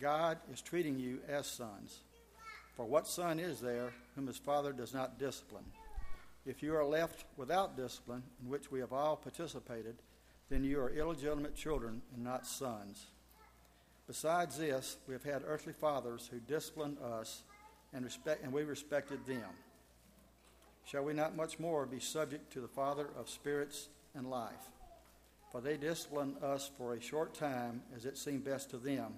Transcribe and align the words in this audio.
God 0.00 0.38
is 0.52 0.60
treating 0.60 0.98
you 0.98 1.20
as 1.28 1.46
sons. 1.46 2.00
For 2.76 2.84
what 2.84 3.06
son 3.06 3.38
is 3.38 3.60
there 3.60 3.92
whom 4.14 4.26
his 4.26 4.36
father 4.36 4.72
does 4.72 4.92
not 4.92 5.18
discipline? 5.18 5.64
If 6.44 6.62
you 6.62 6.76
are 6.76 6.84
left 6.84 7.24
without 7.36 7.76
discipline, 7.76 8.22
in 8.42 8.50
which 8.50 8.70
we 8.70 8.80
have 8.80 8.92
all 8.92 9.16
participated, 9.16 9.96
then 10.50 10.62
you 10.62 10.78
are 10.80 10.90
illegitimate 10.90 11.56
children 11.56 12.02
and 12.14 12.22
not 12.22 12.46
sons. 12.46 13.06
Besides 14.06 14.58
this, 14.58 14.98
we 15.08 15.14
have 15.14 15.24
had 15.24 15.42
earthly 15.46 15.72
fathers 15.72 16.28
who 16.30 16.38
disciplined 16.38 16.98
us, 16.98 17.42
and, 17.92 18.04
respect, 18.04 18.44
and 18.44 18.52
we 18.52 18.62
respected 18.62 19.24
them. 19.26 19.50
Shall 20.84 21.02
we 21.02 21.14
not 21.14 21.34
much 21.34 21.58
more 21.58 21.86
be 21.86 21.98
subject 21.98 22.52
to 22.52 22.60
the 22.60 22.68
Father 22.68 23.08
of 23.18 23.28
spirits 23.28 23.88
and 24.14 24.30
life? 24.30 24.70
For 25.50 25.60
they 25.60 25.76
discipline 25.76 26.36
us 26.42 26.70
for 26.78 26.94
a 26.94 27.00
short 27.00 27.34
time 27.34 27.82
as 27.96 28.04
it 28.04 28.18
seemed 28.18 28.44
best 28.44 28.70
to 28.70 28.76
them, 28.76 29.14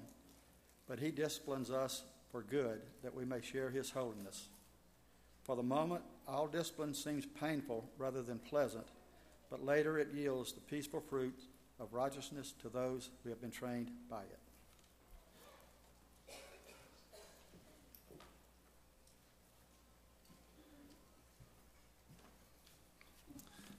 but 0.89 0.99
he 0.99 1.11
disciplines 1.11 1.71
us 1.71 2.03
for 2.33 2.43
good, 2.43 2.81
that 3.03 3.15
we 3.15 3.25
may 3.25 3.41
share 3.41 3.71
his 3.71 3.91
holiness. 3.91 4.49
For 5.45 5.55
the 5.55 5.63
moment, 5.63 6.03
all 6.27 6.47
discipline 6.47 6.95
seems 6.95 7.27
painful 7.27 7.89
rather 7.99 8.23
than 8.23 8.39
pleasant, 8.39 8.87
but 9.51 9.65
later 9.65 9.99
it 9.99 10.09
yields 10.15 10.53
the 10.53 10.61
peaceful 10.61 11.01
fruit 11.01 11.39
of 11.79 11.93
righteousness 11.93 12.55
to 12.63 12.69
those 12.69 13.11
who 13.23 13.31
have 13.31 13.41
been 13.41 13.51
trained 13.51 13.91
by 14.11 14.23
it. 14.23 14.39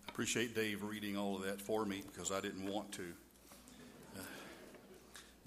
I 0.08 0.12
appreciate 0.12 0.54
Dave 0.56 0.84
reading 0.84 1.16
all 1.16 1.36
of 1.36 1.44
that 1.44 1.62
for 1.62 1.86
me 1.86 2.04
because 2.12 2.32
I 2.32 2.42
didn't 2.42 2.66
want 2.66 2.92
to. 2.94 3.14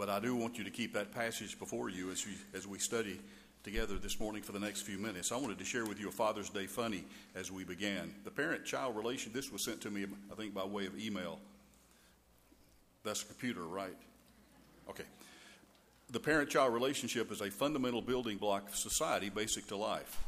But 0.03 0.11
I 0.11 0.19
do 0.19 0.35
want 0.35 0.59
you 0.59 0.65
to 0.65 0.71
keep 0.71 0.95
that 0.95 1.13
passage 1.13 1.57
before 1.61 1.89
you 1.89 2.11
as, 2.11 2.27
you 2.27 2.33
as 2.55 2.67
we 2.67 2.81
study 2.81 3.21
together 3.63 3.99
this 3.99 4.19
morning 4.19 4.43
for 4.43 4.51
the 4.51 4.59
next 4.59 4.81
few 4.83 4.99
minutes. 4.99 5.31
I 5.31 5.37
wanted 5.37 5.61
to 5.61 5.65
share 5.65 5.85
with 5.85 6.01
you 6.01 6.09
a 6.09 6.11
Father's 6.11 6.51
Day 6.51 6.67
funny 6.67 7.05
as 7.37 7.53
we 7.53 7.63
began. 7.63 8.13
The 8.25 8.33
parent 8.33 8.65
child 8.65 8.97
relation, 8.97 9.31
this 9.33 9.53
was 9.53 9.65
sent 9.65 9.81
to 9.83 9.93
me, 9.93 10.07
I 10.29 10.35
think, 10.35 10.55
by 10.55 10.65
way 10.65 10.87
of 10.87 10.99
email. 10.99 11.39
That's 13.05 13.23
a 13.23 13.27
computer, 13.27 13.63
right? 13.63 13.95
Okay. 14.91 15.05
The 16.11 16.19
parent 16.19 16.51
child 16.51 16.75
relationship 16.75 17.31
is 17.31 17.41
a 17.41 17.49
fundamental 17.53 18.03
building 18.03 18.39
block 18.39 18.71
of 18.71 18.75
society, 18.75 19.31
basic 19.31 19.69
to 19.69 19.77
life, 19.77 20.19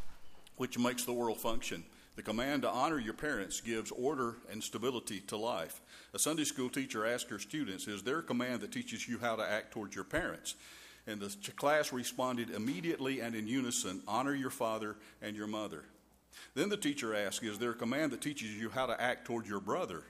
which 0.57 0.79
makes 0.79 1.05
the 1.05 1.13
world 1.13 1.41
function. 1.41 1.83
The 2.17 2.23
command 2.23 2.63
to 2.63 2.71
honor 2.71 2.99
your 2.99 3.15
parents 3.15 3.61
gives 3.61 3.91
order 3.91 4.37
and 4.51 4.63
stability 4.63 5.21
to 5.23 5.37
life. 5.37 5.81
A 6.13 6.19
Sunday 6.19 6.45
school 6.45 6.71
teacher 6.71 7.05
asked 7.05 7.29
her 7.31 7.41
students, 7.41 7.89
Is 7.89 8.05
there 8.05 8.21
a 8.21 8.23
command 8.23 8.61
that 8.61 8.71
teaches 8.71 9.09
you 9.09 9.19
how 9.19 9.35
to 9.35 9.43
act 9.43 9.73
towards 9.73 9.97
your 9.97 10.05
parents? 10.05 10.55
And 11.07 11.21
the 11.21 11.35
class 11.57 11.93
responded 11.93 12.51
immediately 12.51 13.21
and 13.21 13.35
in 13.35 13.49
unison 13.49 14.03
honor 14.07 14.35
your 14.35 14.51
father 14.51 14.97
and 15.21 15.37
your 15.37 15.49
mother. 15.49 15.85
Then 16.55 16.69
the 16.69 16.77
teacher 16.77 17.15
asked, 17.15 17.43
Is 17.43 17.59
there 17.59 17.71
a 17.71 17.75
command 17.75 18.13
that 18.13 18.21
teaches 18.21 18.55
you 18.55 18.69
how 18.71 18.87
to 18.87 19.01
act 19.01 19.25
toward 19.25 19.47
your 19.47 19.61
brother? 19.61 20.03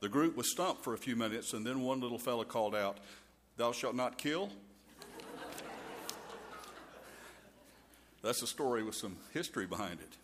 The 0.00 0.08
group 0.08 0.36
was 0.36 0.50
stumped 0.50 0.84
for 0.84 0.94
a 0.94 0.98
few 0.98 1.16
minutes, 1.16 1.52
and 1.52 1.66
then 1.66 1.82
one 1.82 2.00
little 2.00 2.18
fellow 2.18 2.44
called 2.44 2.74
out, 2.74 2.98
Thou 3.56 3.72
shalt 3.72 3.96
not 3.96 4.16
kill? 4.16 4.50
That's 8.22 8.42
a 8.42 8.46
story 8.46 8.84
with 8.84 8.94
some 8.94 9.16
history 9.34 9.66
behind 9.66 10.00
it. 10.00 10.16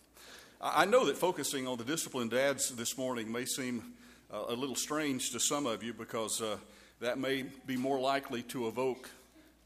I 0.60 0.86
know 0.86 1.04
that 1.06 1.18
focusing 1.18 1.68
on 1.68 1.76
the 1.76 1.84
disciplined 1.84 2.30
dads 2.30 2.70
this 2.70 2.96
morning 2.96 3.30
may 3.30 3.44
seem 3.44 3.92
uh, 4.32 4.44
a 4.48 4.54
little 4.54 4.74
strange 4.74 5.30
to 5.32 5.40
some 5.40 5.66
of 5.66 5.82
you 5.82 5.92
because 5.92 6.40
uh, 6.40 6.56
that 7.00 7.18
may 7.18 7.44
be 7.66 7.76
more 7.76 8.00
likely 8.00 8.42
to 8.44 8.66
evoke 8.66 9.10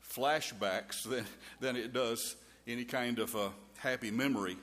flashbacks 0.05 1.09
than, 1.09 1.25
than 1.61 1.77
it 1.77 1.93
does 1.93 2.35
any 2.67 2.85
kind 2.85 3.21
of 3.21 3.37
uh, 3.37 3.51
happy 3.79 4.11
memory. 4.11 4.57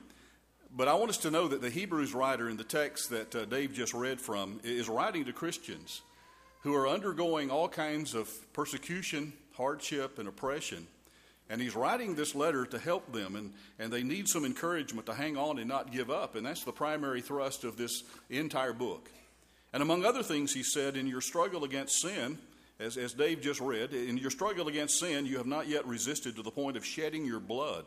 But 0.76 0.86
I 0.86 0.94
want 0.94 1.08
us 1.08 1.16
to 1.18 1.30
know 1.30 1.48
that 1.48 1.62
the 1.62 1.70
Hebrews 1.70 2.12
writer 2.12 2.50
in 2.50 2.58
the 2.58 2.64
text 2.64 3.08
that 3.08 3.34
uh, 3.34 3.46
Dave 3.46 3.72
just 3.72 3.94
read 3.94 4.20
from 4.20 4.60
is 4.62 4.86
writing 4.86 5.24
to 5.24 5.32
Christians 5.32 6.02
who 6.60 6.74
are 6.74 6.86
undergoing 6.86 7.50
all 7.50 7.68
kinds 7.68 8.14
of 8.14 8.30
persecution, 8.52 9.32
hardship, 9.56 10.18
and 10.18 10.28
oppression. 10.28 10.86
And 11.50 11.60
he's 11.60 11.74
writing 11.74 12.14
this 12.14 12.34
letter 12.34 12.66
to 12.66 12.78
help 12.78 13.10
them, 13.12 13.34
and, 13.34 13.52
and 13.78 13.90
they 13.90 14.02
need 14.02 14.28
some 14.28 14.44
encouragement 14.44 15.06
to 15.06 15.14
hang 15.14 15.36
on 15.36 15.58
and 15.58 15.68
not 15.68 15.92
give 15.92 16.10
up. 16.10 16.34
And 16.34 16.44
that's 16.44 16.64
the 16.64 16.72
primary 16.72 17.22
thrust 17.22 17.64
of 17.64 17.76
this 17.76 18.02
entire 18.28 18.74
book. 18.74 19.10
And 19.72 19.82
among 19.82 20.04
other 20.04 20.22
things, 20.22 20.52
he 20.52 20.62
said, 20.62 20.96
in 20.96 21.06
your 21.06 21.20
struggle 21.20 21.64
against 21.64 22.00
sin, 22.00 22.38
as, 22.78 22.96
as 22.96 23.12
Dave 23.12 23.40
just 23.40 23.60
read, 23.60 23.92
in 23.92 24.18
your 24.18 24.30
struggle 24.30 24.68
against 24.68 24.98
sin, 24.98 25.26
you 25.26 25.38
have 25.38 25.46
not 25.46 25.68
yet 25.68 25.86
resisted 25.86 26.36
to 26.36 26.42
the 26.42 26.50
point 26.50 26.76
of 26.76 26.84
shedding 26.84 27.24
your 27.24 27.40
blood. 27.40 27.84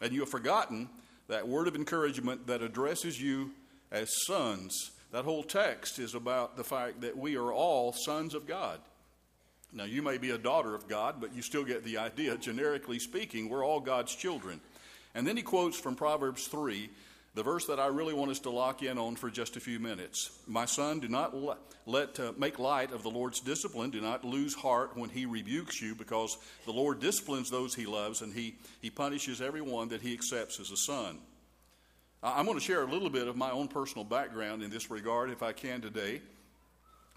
And 0.00 0.12
you 0.12 0.20
have 0.20 0.30
forgotten 0.30 0.88
that 1.28 1.48
word 1.48 1.68
of 1.68 1.76
encouragement 1.76 2.46
that 2.46 2.62
addresses 2.62 3.20
you 3.20 3.50
as 3.90 4.24
sons. 4.26 4.92
That 5.12 5.24
whole 5.24 5.42
text 5.42 5.98
is 5.98 6.14
about 6.14 6.56
the 6.56 6.64
fact 6.64 7.00
that 7.02 7.16
we 7.16 7.36
are 7.36 7.52
all 7.52 7.92
sons 7.92 8.34
of 8.34 8.46
God. 8.46 8.80
Now, 9.74 9.84
you 9.84 10.02
may 10.02 10.18
be 10.18 10.30
a 10.30 10.38
daughter 10.38 10.74
of 10.74 10.86
God, 10.86 11.16
but 11.20 11.34
you 11.34 11.42
still 11.42 11.64
get 11.64 11.82
the 11.82 11.98
idea. 11.98 12.36
Generically 12.38 13.00
speaking, 13.00 13.48
we're 13.48 13.64
all 13.64 13.80
God's 13.80 14.14
children. 14.14 14.60
And 15.16 15.26
then 15.26 15.36
he 15.36 15.42
quotes 15.42 15.78
from 15.78 15.96
Proverbs 15.96 16.46
3, 16.46 16.88
the 17.34 17.42
verse 17.42 17.66
that 17.66 17.80
I 17.80 17.88
really 17.88 18.14
want 18.14 18.30
us 18.30 18.38
to 18.40 18.50
lock 18.50 18.84
in 18.84 18.98
on 18.98 19.16
for 19.16 19.30
just 19.30 19.56
a 19.56 19.60
few 19.60 19.80
minutes. 19.80 20.30
My 20.46 20.64
son, 20.64 21.00
do 21.00 21.08
not 21.08 21.34
let, 21.86 22.20
uh, 22.20 22.32
make 22.38 22.60
light 22.60 22.92
of 22.92 23.02
the 23.02 23.10
Lord's 23.10 23.40
discipline. 23.40 23.90
Do 23.90 24.00
not 24.00 24.24
lose 24.24 24.54
heart 24.54 24.96
when 24.96 25.10
he 25.10 25.26
rebukes 25.26 25.82
you, 25.82 25.96
because 25.96 26.38
the 26.66 26.72
Lord 26.72 27.00
disciplines 27.00 27.50
those 27.50 27.74
he 27.74 27.86
loves, 27.86 28.22
and 28.22 28.32
he, 28.32 28.54
he 28.80 28.90
punishes 28.90 29.40
everyone 29.40 29.88
that 29.88 30.02
he 30.02 30.12
accepts 30.12 30.60
as 30.60 30.70
a 30.70 30.76
son. 30.76 31.18
I'm 32.22 32.46
going 32.46 32.56
to 32.56 32.64
share 32.64 32.82
a 32.82 32.90
little 32.90 33.10
bit 33.10 33.26
of 33.26 33.36
my 33.36 33.50
own 33.50 33.66
personal 33.66 34.04
background 34.04 34.62
in 34.62 34.70
this 34.70 34.88
regard, 34.88 35.30
if 35.30 35.42
I 35.42 35.52
can, 35.52 35.80
today 35.80 36.20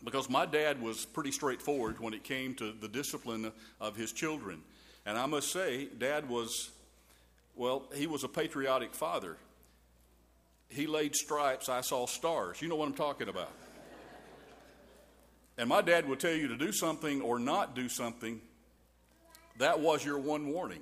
because 0.03 0.29
my 0.29 0.45
dad 0.45 0.81
was 0.81 1.05
pretty 1.05 1.31
straightforward 1.31 1.99
when 1.99 2.13
it 2.13 2.23
came 2.23 2.53
to 2.55 2.71
the 2.71 2.87
discipline 2.87 3.51
of 3.79 3.95
his 3.95 4.11
children. 4.11 4.61
And 5.05 5.17
I 5.17 5.25
must 5.25 5.51
say, 5.51 5.87
dad 5.97 6.29
was, 6.29 6.71
well, 7.55 7.85
he 7.95 8.07
was 8.07 8.23
a 8.23 8.27
patriotic 8.27 8.93
father. 8.93 9.37
He 10.69 10.85
laid 10.85 11.15
stripes, 11.15 11.69
I 11.69 11.81
saw 11.81 12.05
stars. 12.05 12.61
You 12.61 12.67
know 12.67 12.75
what 12.75 12.87
I'm 12.87 12.93
talking 12.93 13.29
about. 13.29 13.51
and 15.57 15.69
my 15.69 15.81
dad 15.81 16.07
would 16.07 16.19
tell 16.19 16.33
you 16.33 16.49
to 16.49 16.57
do 16.57 16.71
something 16.71 17.21
or 17.21 17.39
not 17.39 17.75
do 17.75 17.89
something. 17.89 18.41
That 19.57 19.79
was 19.79 20.05
your 20.05 20.19
one 20.19 20.47
warning. 20.47 20.81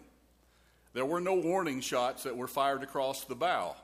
There 0.94 1.06
were 1.06 1.22
no 1.22 1.36
warning 1.36 1.82
shots 1.82 2.24
that 2.24 2.36
were 2.36 2.48
fired 2.48 2.82
across 2.82 3.26
the 3.26 3.36
bow. 3.36 3.76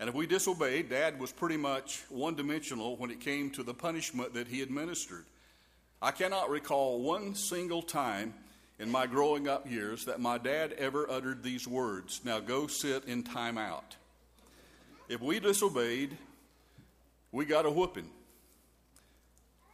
And 0.00 0.08
if 0.08 0.14
we 0.14 0.26
disobeyed, 0.26 0.88
Dad 0.88 1.20
was 1.20 1.30
pretty 1.30 1.58
much 1.58 2.02
one 2.08 2.34
dimensional 2.34 2.96
when 2.96 3.10
it 3.10 3.20
came 3.20 3.50
to 3.50 3.62
the 3.62 3.74
punishment 3.74 4.32
that 4.32 4.48
he 4.48 4.62
administered. 4.62 5.26
I 6.00 6.10
cannot 6.10 6.48
recall 6.48 7.02
one 7.02 7.34
single 7.34 7.82
time 7.82 8.32
in 8.78 8.90
my 8.90 9.06
growing 9.06 9.46
up 9.46 9.70
years 9.70 10.06
that 10.06 10.18
my 10.18 10.38
dad 10.38 10.72
ever 10.78 11.08
uttered 11.10 11.42
these 11.42 11.68
words 11.68 12.22
Now 12.24 12.40
go 12.40 12.66
sit 12.66 13.04
in 13.04 13.22
timeout. 13.22 13.82
If 15.10 15.20
we 15.20 15.38
disobeyed, 15.38 16.16
we 17.30 17.44
got 17.44 17.66
a 17.66 17.70
whooping. 17.70 18.08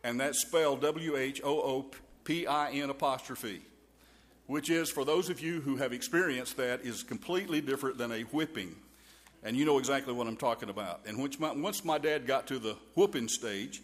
And 0.02 0.18
that's 0.18 0.40
spelled 0.40 0.80
W 0.80 1.16
H 1.16 1.40
O 1.44 1.60
O 1.60 1.90
P 2.24 2.48
I 2.48 2.70
N 2.72 2.90
apostrophe, 2.90 3.62
which 4.46 4.70
is, 4.70 4.90
for 4.90 5.04
those 5.04 5.30
of 5.30 5.40
you 5.40 5.60
who 5.60 5.76
have 5.76 5.92
experienced 5.92 6.56
that, 6.56 6.80
is 6.80 7.04
completely 7.04 7.60
different 7.60 7.96
than 7.96 8.10
a 8.10 8.22
whipping. 8.22 8.74
And 9.46 9.56
you 9.56 9.64
know 9.64 9.78
exactly 9.78 10.12
what 10.12 10.26
I'm 10.26 10.36
talking 10.36 10.70
about. 10.70 11.02
And 11.06 11.16
my, 11.38 11.52
once 11.52 11.84
my 11.84 11.98
dad 11.98 12.26
got 12.26 12.48
to 12.48 12.58
the 12.58 12.76
whooping 12.96 13.28
stage, 13.28 13.80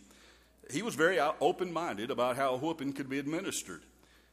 he 0.73 0.83
was 0.83 0.97
very 0.97 1.21
open 1.21 1.73
minded 1.73 2.11
about 2.11 2.35
how 2.35 2.55
a 2.55 2.57
whooping 2.57 2.95
could 2.95 3.09
be 3.09 3.21
administered. 3.21 3.83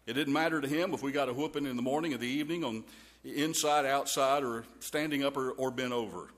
It 0.08 0.14
didn't 0.14 0.34
matter 0.34 0.60
to 0.60 0.68
him 0.68 0.92
if 0.92 1.04
we 1.04 1.12
got 1.12 1.30
a 1.30 1.34
whooping 1.34 1.68
in 1.68 1.76
the 1.76 1.84
morning 1.84 2.16
or 2.16 2.18
the 2.18 2.26
evening, 2.26 2.64
on 2.64 2.84
inside, 3.24 3.86
outside, 3.86 4.44
or 4.44 4.66
standing 4.80 5.24
up 5.24 5.38
or, 5.38 5.52
or 5.52 5.70
bent 5.70 5.94
over. 5.94 6.32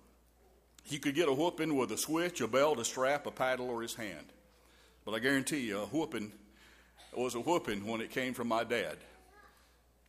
He 0.84 0.98
could 0.98 1.16
get 1.16 1.30
a 1.30 1.34
whooping 1.34 1.78
with 1.78 1.94
a 1.94 1.98
switch, 1.98 2.42
a 2.42 2.48
belt, 2.50 2.78
a 2.78 2.84
strap, 2.84 3.26
a 3.26 3.32
paddle, 3.32 3.70
or 3.70 3.82
his 3.82 3.96
hand. 3.96 4.26
But 5.06 5.14
I 5.14 5.20
guarantee 5.20 5.62
you, 5.62 5.80
a 5.80 5.86
whooping 5.86 6.34
was 7.14 7.36
a 7.36 7.40
whooping 7.40 7.88
when 7.88 8.02
it 8.02 8.12
came 8.12 8.34
from 8.34 8.50
my 8.50 8.66
dad. 8.66 8.98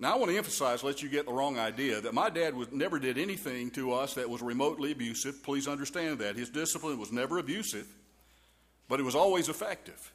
Now, 0.02 0.14
I 0.14 0.16
want 0.16 0.32
to 0.32 0.36
emphasize, 0.36 0.82
let 0.82 1.00
you 1.00 1.08
get 1.08 1.26
the 1.26 1.32
wrong 1.32 1.60
idea, 1.60 2.00
that 2.00 2.12
my 2.12 2.28
dad 2.28 2.56
was, 2.56 2.72
never 2.72 2.98
did 2.98 3.18
anything 3.18 3.70
to 3.70 3.92
us 3.92 4.14
that 4.14 4.28
was 4.28 4.42
remotely 4.42 4.90
abusive. 4.90 5.44
Please 5.44 5.68
understand 5.68 6.18
that. 6.18 6.34
His 6.34 6.50
discipline 6.50 6.98
was 6.98 7.12
never 7.12 7.38
abusive, 7.38 7.86
but 8.88 8.98
it 8.98 9.04
was 9.04 9.14
always 9.14 9.48
effective. 9.48 10.12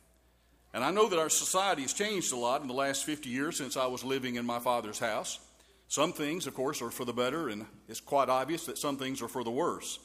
And 0.73 0.83
I 0.83 0.91
know 0.91 1.07
that 1.07 1.17
our 1.17 1.29
society 1.29 1.83
has 1.83 1.93
changed 1.93 2.33
a 2.33 2.35
lot 2.35 2.61
in 2.61 2.67
the 2.67 2.73
last 2.73 3.05
50 3.05 3.29
years 3.29 3.57
since 3.57 3.77
I 3.77 3.85
was 3.85 4.03
living 4.03 4.35
in 4.35 4.45
my 4.45 4.59
father's 4.59 4.99
house. 4.99 5.39
Some 5.87 6.11
things, 6.11 6.47
of 6.47 6.53
course, 6.53 6.81
are 6.81 6.91
for 6.91 7.05
the 7.05 7.13
better, 7.13 7.47
and 7.47 7.65
it's 7.87 8.01
quite 8.01 8.27
obvious 8.27 8.65
that 8.65 8.77
some 8.77 8.97
things 8.97 9.21
are 9.21 9.29
for 9.29 9.45
the 9.45 9.51
worse. 9.51 9.99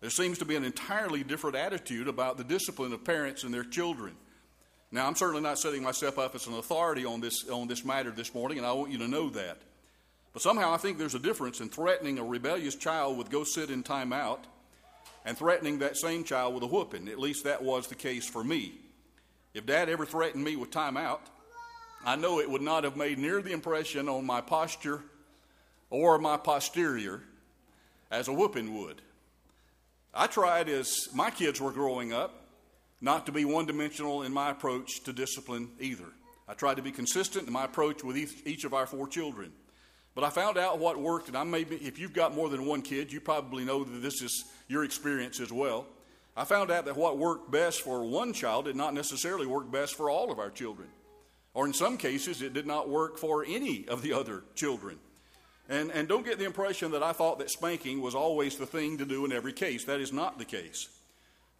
There 0.00 0.10
seems 0.10 0.38
to 0.38 0.44
be 0.44 0.56
an 0.56 0.64
entirely 0.64 1.22
different 1.22 1.54
attitude 1.54 2.08
about 2.08 2.38
the 2.38 2.44
discipline 2.44 2.92
of 2.92 3.04
parents 3.04 3.44
and 3.44 3.54
their 3.54 3.62
children. 3.62 4.16
Now, 4.94 5.06
I'm 5.06 5.14
certainly 5.14 5.40
not 5.40 5.58
setting 5.58 5.82
myself 5.82 6.18
up 6.18 6.34
as 6.34 6.46
an 6.46 6.52
authority 6.52 7.06
on 7.06 7.22
this, 7.22 7.48
on 7.48 7.66
this 7.66 7.82
matter 7.82 8.10
this 8.10 8.34
morning, 8.34 8.58
and 8.58 8.66
I 8.66 8.72
want 8.72 8.92
you 8.92 8.98
to 8.98 9.08
know 9.08 9.30
that. 9.30 9.56
But 10.34 10.42
somehow 10.42 10.74
I 10.74 10.76
think 10.76 10.98
there's 10.98 11.14
a 11.14 11.18
difference 11.18 11.60
in 11.60 11.70
threatening 11.70 12.18
a 12.18 12.24
rebellious 12.24 12.74
child 12.74 13.16
with 13.16 13.30
go 13.30 13.42
sit 13.42 13.70
in 13.70 13.82
time 13.82 14.12
out 14.12 14.44
and 15.24 15.36
threatening 15.36 15.78
that 15.78 15.96
same 15.96 16.24
child 16.24 16.54
with 16.54 16.62
a 16.62 16.66
whooping. 16.66 17.08
At 17.08 17.18
least 17.18 17.44
that 17.44 17.62
was 17.62 17.86
the 17.86 17.94
case 17.94 18.28
for 18.28 18.44
me. 18.44 18.74
If 19.54 19.64
dad 19.64 19.88
ever 19.88 20.04
threatened 20.04 20.44
me 20.44 20.56
with 20.56 20.70
time 20.70 20.98
out, 20.98 21.22
I 22.04 22.16
know 22.16 22.40
it 22.40 22.50
would 22.50 22.62
not 22.62 22.84
have 22.84 22.96
made 22.96 23.18
near 23.18 23.40
the 23.40 23.52
impression 23.52 24.10
on 24.10 24.26
my 24.26 24.42
posture 24.42 25.00
or 25.88 26.18
my 26.18 26.36
posterior 26.36 27.22
as 28.10 28.28
a 28.28 28.32
whooping 28.32 28.78
would. 28.78 29.00
I 30.12 30.26
tried 30.26 30.68
as 30.68 31.08
my 31.14 31.30
kids 31.30 31.62
were 31.62 31.72
growing 31.72 32.12
up 32.12 32.41
not 33.02 33.26
to 33.26 33.32
be 33.32 33.44
one 33.44 33.66
dimensional 33.66 34.22
in 34.22 34.32
my 34.32 34.50
approach 34.50 35.02
to 35.04 35.12
discipline 35.12 35.68
either. 35.80 36.06
I 36.48 36.54
tried 36.54 36.76
to 36.76 36.82
be 36.82 36.92
consistent 36.92 37.46
in 37.46 37.52
my 37.52 37.64
approach 37.64 38.04
with 38.04 38.16
each, 38.16 38.34
each 38.46 38.64
of 38.64 38.72
our 38.72 38.86
four 38.86 39.08
children. 39.08 39.52
But 40.14 40.24
I 40.24 40.30
found 40.30 40.56
out 40.56 40.78
what 40.78 41.00
worked, 41.00 41.28
and 41.28 41.36
I 41.36 41.42
may 41.42 41.64
be, 41.64 41.76
if 41.76 41.98
you've 41.98 42.12
got 42.12 42.34
more 42.34 42.48
than 42.48 42.64
one 42.64 42.82
kid, 42.82 43.12
you 43.12 43.20
probably 43.20 43.64
know 43.64 43.82
that 43.82 44.02
this 44.02 44.22
is 44.22 44.44
your 44.68 44.84
experience 44.84 45.40
as 45.40 45.52
well. 45.52 45.86
I 46.36 46.44
found 46.44 46.70
out 46.70 46.84
that 46.84 46.96
what 46.96 47.18
worked 47.18 47.50
best 47.50 47.82
for 47.82 48.04
one 48.04 48.32
child 48.32 48.66
did 48.66 48.76
not 48.76 48.94
necessarily 48.94 49.46
work 49.46 49.70
best 49.70 49.96
for 49.96 50.08
all 50.08 50.30
of 50.30 50.38
our 50.38 50.50
children. 50.50 50.88
Or 51.54 51.66
in 51.66 51.74
some 51.74 51.98
cases, 51.98 52.40
it 52.40 52.54
did 52.54 52.66
not 52.66 52.88
work 52.88 53.18
for 53.18 53.44
any 53.44 53.86
of 53.88 54.00
the 54.00 54.12
other 54.12 54.44
children. 54.54 54.98
And, 55.68 55.90
and 55.90 56.08
don't 56.08 56.24
get 56.24 56.38
the 56.38 56.44
impression 56.44 56.92
that 56.92 57.02
I 57.02 57.12
thought 57.12 57.38
that 57.38 57.50
spanking 57.50 58.00
was 58.00 58.14
always 58.14 58.56
the 58.56 58.66
thing 58.66 58.98
to 58.98 59.04
do 59.04 59.24
in 59.24 59.32
every 59.32 59.52
case. 59.52 59.84
That 59.84 60.00
is 60.00 60.12
not 60.12 60.38
the 60.38 60.44
case. 60.44 60.88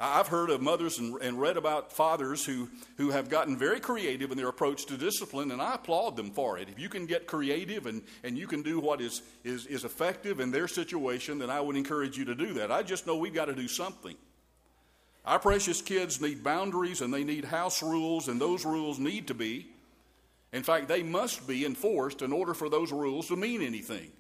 I've 0.03 0.27
heard 0.27 0.51
of 0.51 0.61
mothers 0.61 0.99
and, 0.99 1.17
and, 1.23 1.41
read 1.41 1.57
about 1.57 1.93
fathers 1.93 2.45
who, 2.45 2.69
who 2.97 3.11
have 3.11 3.29
gotten 3.31 3.57
very 3.57 3.79
creative 3.79 4.33
in 4.33 4.37
their 4.37 4.49
approach 4.49 4.87
to 4.87 4.97
discipline, 4.97 5.53
and 5.53 5.63
I 5.63 5.77
applaud 5.77 6.17
them 6.17 6.33
for 6.33 6.59
it. 6.59 6.69
If 6.69 6.79
you 6.79 6.89
can 6.89 7.07
get 7.07 7.29
creative 7.29 7.87
and, 7.87 8.03
and 8.25 8.37
you 8.37 8.49
can 8.49 8.63
do 8.63 8.81
what 8.81 9.01
is, 9.01 9.23
is, 9.45 9.67
is 9.67 9.85
effective 9.85 10.41
in 10.41 10.51
their 10.51 10.67
situation, 10.67 11.39
then 11.39 11.51
I 11.51 11.61
would 11.61 11.77
encourage 11.77 12.19
you 12.19 12.25
to 12.25 12.35
do 12.35 12.55
that. 12.55 12.73
I 12.73 12.83
just 12.83 13.07
know 13.07 13.17
we've 13.17 13.33
got 13.33 13.45
to 13.45 13.55
do 13.55 13.69
something. 13.69 14.17
Our 15.25 15.39
precious 15.39 15.81
kids 15.81 16.21
need 16.21 16.43
boundaries 16.43 17.01
and 17.01 17.15
they 17.15 17.23
need 17.23 17.45
house 17.45 17.81
rules, 17.81 18.27
and 18.27 18.41
those 18.41 18.65
rules 18.65 18.99
need 18.99 19.29
to 19.29 19.35
be 19.35 19.69
in 20.53 20.63
fact, 20.63 20.89
they 20.89 21.03
must 21.03 21.47
be 21.47 21.65
enforced 21.65 22.21
in 22.23 22.33
order 22.33 22.53
for 22.53 22.69
those 22.69 22.93
rules 22.93 23.29
to 23.29 23.37
mean 23.37 23.63
anything. 23.63 24.13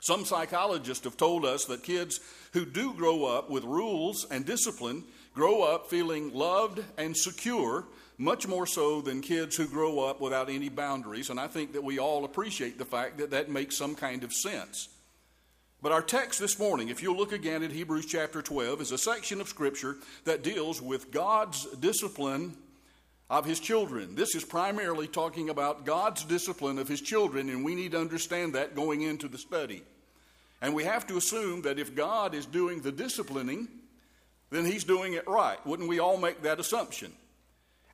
Some 0.00 0.24
psychologists 0.24 1.04
have 1.04 1.16
told 1.16 1.44
us 1.44 1.66
that 1.66 1.82
kids 1.82 2.20
who 2.52 2.64
do 2.64 2.94
grow 2.94 3.26
up 3.26 3.50
with 3.50 3.64
rules 3.64 4.26
and 4.30 4.46
discipline 4.46 5.04
grow 5.34 5.62
up 5.62 5.88
feeling 5.88 6.32
loved 6.34 6.82
and 6.98 7.16
secure, 7.16 7.84
much 8.18 8.48
more 8.48 8.66
so 8.66 9.00
than 9.00 9.20
kids 9.20 9.56
who 9.56 9.66
grow 9.66 10.00
up 10.00 10.20
without 10.20 10.50
any 10.50 10.68
boundaries. 10.68 11.30
And 11.30 11.38
I 11.38 11.46
think 11.46 11.72
that 11.74 11.84
we 11.84 11.98
all 11.98 12.24
appreciate 12.24 12.78
the 12.78 12.84
fact 12.84 13.18
that 13.18 13.30
that 13.30 13.50
makes 13.50 13.76
some 13.76 13.94
kind 13.94 14.24
of 14.24 14.32
sense. 14.32 14.88
But 15.82 15.92
our 15.92 16.02
text 16.02 16.40
this 16.40 16.58
morning, 16.58 16.88
if 16.88 17.02
you'll 17.02 17.16
look 17.16 17.32
again 17.32 17.62
at 17.62 17.70
Hebrews 17.70 18.06
chapter 18.06 18.42
12, 18.42 18.82
is 18.82 18.92
a 18.92 18.98
section 18.98 19.40
of 19.40 19.48
Scripture 19.48 19.96
that 20.24 20.42
deals 20.42 20.82
with 20.82 21.10
God's 21.10 21.64
discipline 21.76 22.56
of 23.30 23.46
his 23.46 23.60
children. 23.60 24.14
This 24.14 24.34
is 24.34 24.44
primarily 24.44 25.06
talking 25.06 25.48
about 25.48 25.86
God's 25.86 26.24
discipline 26.24 26.78
of 26.78 26.88
his 26.88 27.00
children, 27.00 27.48
and 27.48 27.64
we 27.64 27.74
need 27.74 27.92
to 27.92 28.00
understand 28.00 28.54
that 28.54 28.74
going 28.74 29.02
into 29.02 29.28
the 29.28 29.38
study. 29.38 29.82
And 30.62 30.74
we 30.74 30.84
have 30.84 31.06
to 31.06 31.16
assume 31.16 31.62
that 31.62 31.78
if 31.78 31.94
God 31.94 32.34
is 32.34 32.46
doing 32.46 32.80
the 32.80 32.92
disciplining, 32.92 33.68
then 34.50 34.64
he's 34.64 34.84
doing 34.84 35.14
it 35.14 35.26
right. 35.26 35.64
Wouldn't 35.66 35.88
we 35.88 36.00
all 36.00 36.16
make 36.16 36.42
that 36.42 36.60
assumption? 36.60 37.12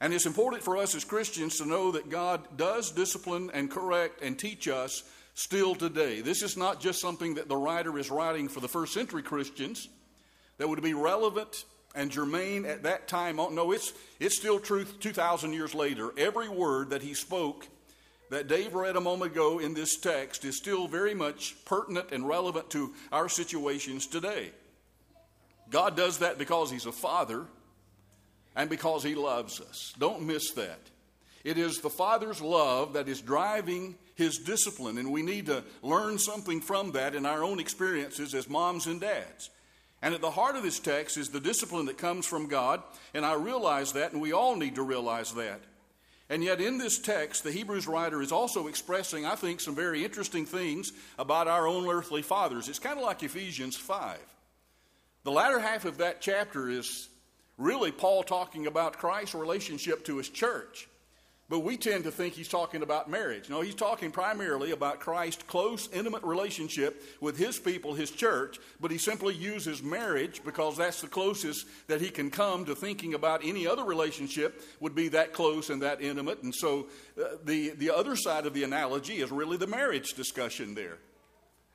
And 0.01 0.13
it's 0.13 0.27
important 0.27 0.63
for 0.63 0.77
us 0.77 0.95
as 0.95 1.05
Christians 1.05 1.59
to 1.59 1.67
know 1.67 1.93
that 1.93 2.11
God 2.11 2.57
does 2.57 2.91
discipline 2.91 3.51
and 3.55 3.71
correct 3.71 4.23
and 4.23 4.39
teach 4.39 4.69
us 4.69 5.05
still 5.35 5.75
today. 5.75 6.21
This 6.21 6.43
is 6.43 6.57
not 6.57 6.81
just 6.81 7.01
something 7.01 7.35
that 7.35 7.49
the 7.49 7.57
writer 7.57 7.99
is 7.99 8.11
writing 8.11 8.49
for 8.49 8.61
the 8.61 8.69
first 8.69 8.93
century 8.93 9.23
Christians 9.23 9.89
that 10.59 10.69
would 10.69 10.83
be 10.83 10.95
relevant 10.95 11.65
and 11.95 12.11
germane 12.11 12.67
at 12.67 12.83
that 12.83 13.09
time. 13.09 13.41
Oh, 13.41 13.49
no, 13.49 13.73
it's, 13.73 13.93
it's 14.21 14.37
still 14.37 14.59
truth 14.59 15.01
2,000 15.01 15.53
years 15.53 15.75
later. 15.75 16.13
Every 16.17 16.49
word 16.49 16.91
that 16.91 17.03
he 17.03 17.15
spoke 17.15 17.67
that 18.31 18.49
Dave 18.49 18.75
read 18.75 18.97
a 18.97 19.01
moment 19.01 19.33
ago 19.33 19.59
in 19.59 19.75
this 19.75 19.99
text 19.99 20.45
is 20.45 20.57
still 20.57 20.89
very 20.89 21.15
much 21.15 21.55
pertinent 21.65 22.13
and 22.13 22.27
relevant 22.27 22.71
to 22.71 22.93
our 23.13 23.29
situations 23.29 24.07
today. 24.07 24.51
God 25.71 25.97
does 25.97 26.19
that 26.19 26.39
because 26.39 26.71
he's 26.71 26.87
a 26.87 26.93
father 26.93 27.47
and 28.55 28.71
because 28.71 29.03
he 29.03 29.15
loves 29.15 29.61
us. 29.61 29.93
Don't 29.99 30.23
miss 30.23 30.53
that. 30.53 30.81
It 31.45 31.59
is 31.59 31.79
the 31.79 31.91
Father's 31.91 32.41
love 32.41 32.95
that 32.95 33.09
is 33.09 33.21
driving 33.21 33.95
his 34.17 34.39
discipline, 34.39 34.99
and 34.99 35.13
we 35.13 35.23
need 35.23 35.47
to 35.47 35.63
learn 35.83 36.19
something 36.19 36.61
from 36.61 36.93
that 36.93 37.15
in 37.15 37.25
our 37.25 37.45
own 37.45 37.61
experiences 37.61 38.35
as 38.35 38.49
moms 38.49 38.87
and 38.87 39.01
dads. 39.01 39.51
And 40.03 40.15
at 40.15 40.21
the 40.21 40.31
heart 40.31 40.57
of 40.57 40.63
this 40.63 40.81
text 40.81 41.17
is 41.17 41.29
the 41.29 41.39
discipline 41.41 41.87
that 41.87 41.99
comes 41.99 42.27
from 42.27 42.49
God, 42.49 42.83
and 43.15 43.25
I 43.25 43.35
realize 43.35 43.93
that, 43.93 44.13
and 44.13 44.21
we 44.21 44.33
all 44.33 44.57
need 44.57 44.75
to 44.75 44.83
realize 44.83 45.33
that. 45.35 45.61
And 46.29 46.43
yet, 46.43 46.61
in 46.61 46.79
this 46.79 46.99
text, 46.99 47.45
the 47.45 47.53
Hebrews 47.53 47.87
writer 47.87 48.21
is 48.21 48.33
also 48.33 48.67
expressing, 48.67 49.25
I 49.25 49.37
think, 49.37 49.61
some 49.61 49.77
very 49.77 50.05
interesting 50.05 50.45
things 50.45 50.93
about 51.19 51.47
our 51.47 51.69
own 51.69 51.89
earthly 51.89 52.23
fathers. 52.23 52.69
It's 52.69 52.81
kind 52.81 52.99
of 52.99 53.05
like 53.05 53.23
Ephesians 53.23 53.77
5. 53.77 54.19
The 55.23 55.31
latter 55.31 55.61
half 55.61 55.85
of 55.85 55.99
that 55.99 56.21
chapter 56.21 56.69
is 56.69 57.09
really 57.59 57.93
Paul 57.93 58.25
talking 58.25 58.67
about 58.67 58.99
Christ's 58.99 59.35
relationship 59.37 60.05
to 60.07 60.17
his 60.17 60.29
church. 60.29 60.89
But 61.49 61.61
we 61.61 61.77
tend 61.77 62.03
to 62.05 62.11
think 62.11 62.35
he's 62.35 62.49
talking 62.49 62.83
about 62.83 63.09
marriage. 63.09 63.49
No, 63.49 63.61
he's 63.61 63.77
talking 63.77 64.11
primarily 64.11 64.73
about 64.73 64.99
Christ's 64.99 65.45
close, 65.45 65.89
intimate 65.93 66.25
relationship 66.25 67.01
with 67.21 67.39
his 67.39 67.57
people, 67.57 67.95
his 67.95 68.11
church, 68.11 68.59
but 68.81 68.91
he 68.91 68.99
simply 68.99 69.33
uses 69.33 69.81
marriage 69.81 70.43
because 70.45 70.77
that's 70.77 71.01
the 71.01 71.07
closest 71.07 71.67
that 71.87 72.01
he 72.01 72.11
can 72.11 72.31
come 72.31 72.65
to 72.65 72.75
thinking 72.75 73.15
about 73.15 73.45
any 73.45 73.65
other 73.65 73.85
relationship 73.85 74.61
would 74.81 74.97
be 74.97 75.07
that 75.09 75.33
close 75.33 75.71
and 75.71 75.83
that 75.83 76.01
intimate. 76.01 76.43
And 76.43 76.53
so 76.53 76.89
uh, 77.17 77.37
the, 77.45 77.71
the 77.71 77.95
other 77.95 78.17
side 78.17 78.47
of 78.47 78.53
the 78.53 78.65
analogy 78.65 79.19
is 79.19 79.31
really 79.31 79.57
the 79.57 79.69
marriage 79.69 80.15
discussion 80.15 80.75
there. 80.75 80.99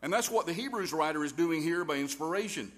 And 0.02 0.12
that's 0.12 0.30
what 0.30 0.48
the 0.48 0.54
Hebrews 0.54 0.92
writer 0.92 1.24
is 1.24 1.32
doing 1.32 1.62
here 1.62 1.86
by 1.86 1.96
inspiration. 1.96 2.74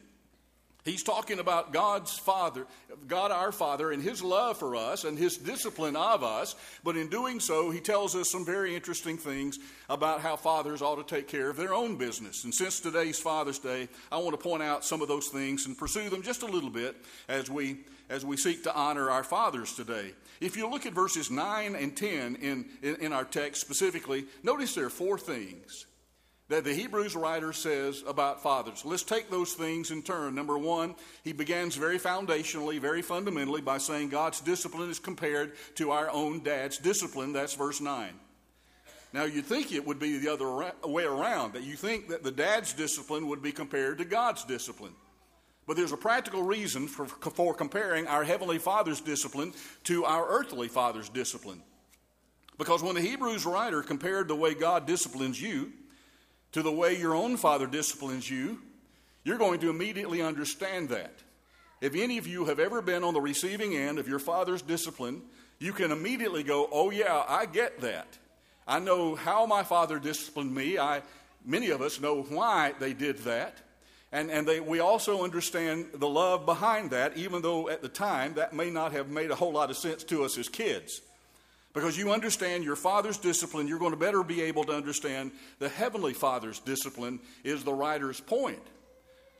He's 0.85 1.03
talking 1.03 1.39
about 1.39 1.71
God's 1.71 2.17
Father, 2.17 2.67
God 3.07 3.31
our 3.31 3.53
Father, 3.53 3.91
and 3.91 4.03
His 4.03 4.21
love 4.21 4.57
for 4.57 4.75
us 4.75 5.05
and 5.05 5.17
His 5.17 5.37
discipline 5.37 5.95
of 5.95 6.23
us. 6.23 6.55
But 6.83 6.97
in 6.97 7.07
doing 7.07 7.39
so, 7.39 7.71
He 7.71 7.79
tells 7.79 8.17
us 8.17 8.29
some 8.29 8.45
very 8.45 8.75
interesting 8.75 9.17
things 9.17 9.59
about 9.89 10.19
how 10.19 10.35
fathers 10.35 10.81
ought 10.81 10.95
to 10.95 11.15
take 11.15 11.29
care 11.29 11.49
of 11.49 11.55
their 11.55 11.73
own 11.73 11.95
business. 11.95 12.43
And 12.43 12.53
since 12.53 12.81
today's 12.81 13.17
Father's 13.17 13.59
Day, 13.59 13.87
I 14.11 14.17
want 14.17 14.31
to 14.31 14.43
point 14.43 14.61
out 14.61 14.83
some 14.83 15.01
of 15.01 15.07
those 15.07 15.29
things 15.29 15.65
and 15.67 15.77
pursue 15.77 16.09
them 16.09 16.21
just 16.21 16.43
a 16.43 16.47
little 16.47 16.69
bit 16.69 16.97
as 17.29 17.49
we, 17.49 17.77
as 18.09 18.25
we 18.25 18.35
seek 18.35 18.63
to 18.63 18.75
honor 18.75 19.09
our 19.09 19.23
fathers 19.23 19.73
today. 19.75 20.11
If 20.41 20.57
you 20.57 20.69
look 20.69 20.85
at 20.85 20.91
verses 20.91 21.31
9 21.31 21.75
and 21.75 21.95
10 21.95 22.35
in, 22.35 22.65
in, 22.81 22.95
in 22.97 23.13
our 23.13 23.23
text 23.23 23.61
specifically, 23.61 24.25
notice 24.43 24.75
there 24.75 24.87
are 24.87 24.89
four 24.89 25.17
things 25.17 25.85
that 26.53 26.63
the 26.63 26.74
Hebrews 26.74 27.15
writer 27.15 27.51
says 27.51 28.03
about 28.05 28.43
fathers. 28.43 28.86
Let's 28.86 29.01
take 29.01 29.31
those 29.31 29.53
things 29.53 29.89
in 29.89 30.03
turn. 30.03 30.36
Number 30.36 30.55
one, 30.55 30.93
he 31.24 31.33
begins 31.33 31.75
very 31.75 31.98
foundationally, 31.98 32.79
very 32.79 33.01
fundamentally 33.01 33.60
by 33.60 33.79
saying 33.79 34.10
God's 34.10 34.39
discipline 34.39 34.91
is 34.91 35.00
compared 35.00 35.53
to 35.75 35.89
our 35.89 36.12
own 36.12 36.43
dad's 36.43 36.77
discipline. 36.77 37.33
That's 37.33 37.55
verse 37.55 37.81
9. 37.81 38.13
Now, 39.13 39.24
you'd 39.24 39.45
think 39.45 39.72
it 39.72 39.83
would 39.86 39.98
be 39.98 40.19
the 40.19 40.31
other 40.31 40.72
way 40.86 41.05
around, 41.05 41.53
that 41.53 41.63
you 41.63 41.75
think 41.75 42.10
that 42.10 42.24
the 42.24 42.31
dad's 42.31 42.74
discipline 42.74 43.27
would 43.29 43.41
be 43.41 43.51
compared 43.51 43.98
to 43.98 44.05
God's 44.05 44.43
discipline. 44.43 44.93
But 45.65 45.75
there's 45.75 45.91
a 45.91 45.98
practical 45.98 46.43
reason 46.43 46.88
for, 46.88 47.07
for 47.07 47.55
comparing 47.55 48.05
our 48.05 48.24
Heavenly 48.24 48.60
Father's 48.60 49.01
discipline 49.01 49.53
to 49.86 50.05
our 50.05 50.27
earthly 50.27 50.67
Father's 50.67 51.10
discipline. 51.10 51.63
Because 52.60 52.83
when 52.83 52.93
the 52.93 53.01
Hebrews 53.01 53.43
writer 53.43 53.81
compared 53.81 54.27
the 54.27 54.36
way 54.36 54.53
God 54.53 54.86
disciplines 54.86 55.41
you 55.41 55.74
to 56.53 56.62
the 56.62 56.72
way 56.72 56.98
your 56.98 57.15
own 57.15 57.38
father 57.38 57.67
disciplines 57.67 58.29
you, 58.29 58.60
you're 59.24 59.38
going 59.38 59.60
to 59.60 59.69
immediately 59.69 60.22
understand 60.22 60.89
that. 60.89 61.13
If 61.81 61.95
any 61.95 62.17
of 62.17 62.27
you 62.27 62.45
have 62.45 62.60
ever 62.60 62.81
been 62.81 63.03
on 63.03 63.13
the 63.13 63.22
receiving 63.22 63.75
end 63.75 64.00
of 64.00 64.07
your 64.07 64.19
father's 64.19 64.62
discipline, 64.62 65.22
you 65.60 65.74
can 65.74 65.91
immediately 65.91 66.43
go, 66.43 66.69
Oh, 66.72 66.91
yeah, 66.91 67.24
I 67.27 67.45
get 67.45 67.81
that. 67.81 68.17
I 68.67 68.79
know 68.79 69.15
how 69.15 69.45
my 69.45 69.63
father 69.63 70.00
disciplined 70.00 70.53
me. 70.53 70.77
I, 70.77 71.01
many 71.45 71.69
of 71.69 71.81
us 71.81 72.00
know 72.00 72.22
why 72.22 72.74
they 72.79 72.93
did 72.93 73.17
that. 73.19 73.57
And, 74.12 74.29
and 74.29 74.48
they, 74.48 74.60
we 74.60 74.79
also 74.79 75.24
understand 75.24 75.88
the 75.95 76.07
love 76.07 76.45
behind 76.45 76.91
that, 76.91 77.17
even 77.17 77.41
though 77.41 77.67
at 77.67 77.81
the 77.81 77.89
time 77.89 78.36
that 78.36 78.53
may 78.53 78.69
not 78.69 78.91
have 78.91 79.10
made 79.10 79.31
a 79.31 79.36
whole 79.36 79.51
lot 79.51 79.72
of 79.72 79.77
sense 79.77 80.03
to 80.05 80.24
us 80.24 80.38
as 80.38 80.48
kids. 80.48 81.01
Because 81.74 81.98
you 81.98 82.12
understand 82.12 82.63
your 82.63 82.75
father's 82.75 83.18
discipline, 83.18 83.68
you're 83.68 83.80
going 83.80 83.92
to 83.92 83.98
better 83.98 84.24
be 84.24 84.42
able 84.42 84.63
to 84.65 84.74
understand 84.74 85.32
the 85.58 85.70
heavenly 85.70 86.13
father's 86.13 86.60
discipline, 86.60 87.20
is 87.44 87.63
the 87.63 87.74
writer's 87.74 88.20
point. 88.20 88.62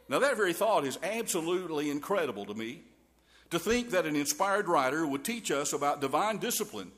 Now, 0.10 0.20
that 0.20 0.36
very 0.36 0.54
thought 0.54 0.84
is 0.84 0.98
absolutely 1.02 1.90
incredible 1.90 2.46
to 2.48 2.54
me. 2.54 2.82
To 3.52 3.60
think 3.60 3.92
that 3.92 4.08
an 4.08 4.16
inspired 4.16 4.68
writer 4.68 5.06
would 5.06 5.24
teach 5.24 5.52
us 5.52 5.74
about 5.74 6.02
divine 6.02 6.38
discipline 6.38 6.92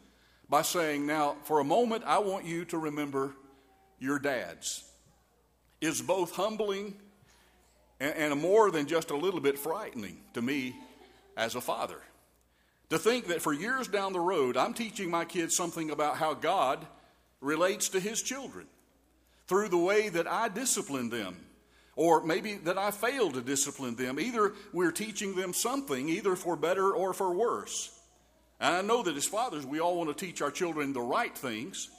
by 0.50 0.62
saying, 0.62 1.06
Now, 1.06 1.36
for 1.44 1.60
a 1.60 1.66
moment, 1.66 2.04
I 2.06 2.20
want 2.20 2.46
you 2.46 2.64
to 2.66 2.78
remember 2.78 3.36
your 4.00 4.20
dads, 4.20 4.86
is 5.82 6.02
both 6.02 6.34
humbling 6.36 6.96
and, 8.00 8.16
and 8.16 8.42
more 8.42 8.72
than 8.72 8.88
just 8.88 9.12
a 9.12 9.18
little 9.18 9.42
bit 9.42 9.60
frightening 9.60 10.18
to 10.34 10.42
me 10.42 10.76
as 11.36 11.56
a 11.56 11.62
father. 11.62 12.02
To 12.90 13.00
think 13.00 13.28
that 13.28 13.42
for 13.42 13.52
years 13.52 13.88
down 13.88 14.14
the 14.14 14.20
road, 14.20 14.58
I'm 14.58 14.74
teaching 14.74 15.10
my 15.10 15.26
kids 15.26 15.56
something 15.56 15.90
about 15.90 16.18
how 16.18 16.34
God 16.34 16.86
relates 17.42 17.90
to 17.90 18.00
his 18.00 18.22
children 18.22 18.68
through 19.48 19.70
the 19.70 19.78
way 19.78 20.10
that 20.10 20.28
I 20.28 20.50
discipline 20.50 21.10
them, 21.10 21.36
or 21.96 22.24
maybe 22.24 22.56
that 22.56 22.78
I 22.78 22.92
fail 22.92 23.32
to 23.32 23.42
discipline 23.42 23.96
them. 23.96 24.20
Either 24.20 24.54
we're 24.74 24.92
teaching 24.92 25.36
them 25.36 25.54
something, 25.54 26.10
either 26.10 26.36
for 26.36 26.56
better 26.56 26.92
or 26.92 27.14
for 27.14 27.34
worse. 27.34 27.92
And 28.60 28.76
I 28.76 28.82
know 28.82 29.04
that 29.04 29.18
as 29.18 29.26
fathers, 29.26 29.66
we 29.66 29.80
all 29.80 29.98
want 29.98 30.16
to 30.16 30.26
teach 30.26 30.42
our 30.42 30.52
children 30.52 30.94
the 30.94 31.02
right 31.02 31.36
things, 31.36 31.90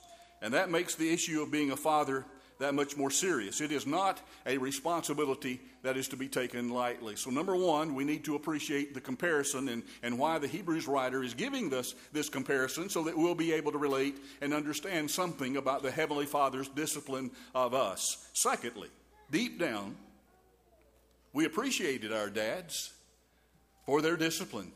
and 0.41 0.55
that 0.55 0.71
makes 0.71 0.95
the 0.95 1.13
issue 1.13 1.43
of 1.43 1.51
being 1.51 1.71
a 1.71 1.77
father 1.77 2.25
that 2.59 2.75
much 2.75 2.97
more 2.97 3.11
serious. 3.11 3.61
It 3.61 3.73
is 3.73 3.87
not 3.87 4.21
a 4.47 4.59
responsibility 4.59 5.61
that 5.83 5.97
is 5.97 6.09
to 6.09 6.17
be 6.17 6.29
taken 6.29 6.71
lightly. 6.71 7.17
So, 7.17 7.31
number 7.31 7.55
one, 7.55 7.95
we 7.95 8.05
need 8.05 8.25
to 8.25 8.35
appreciate 8.35 8.95
the 8.95 9.01
comparison 9.01 9.69
and, 9.69 9.83
and 10.03 10.19
why 10.19 10.39
the 10.39 10.49
Hebrews 10.49 10.89
writer 10.89 11.23
is 11.23 11.35
giving 11.35 11.73
us 11.75 11.95
this 12.13 12.29
comparison 12.29 12.89
so 12.89 13.05
that 13.05 13.17
we'll 13.17 13.35
be 13.35 13.53
able 13.53 13.73
to 13.73 13.79
relate 13.79 14.17
and 14.41 14.55
understand 14.55 15.11
something 15.11 15.57
about 15.57 15.83
the 15.83 15.91
Heavenly 15.91 16.27
Father's 16.27 16.69
discipline 16.69 17.31
of 17.55 17.75
us. 17.75 18.29
Secondly, 18.33 18.89
deep 19.31 19.59
down, 19.59 19.97
we 21.33 21.45
appreciated 21.45 22.13
our 22.13 22.31
dads 22.31 22.93
for 23.85 24.01
their 24.01 24.17
discipline. 24.17 24.73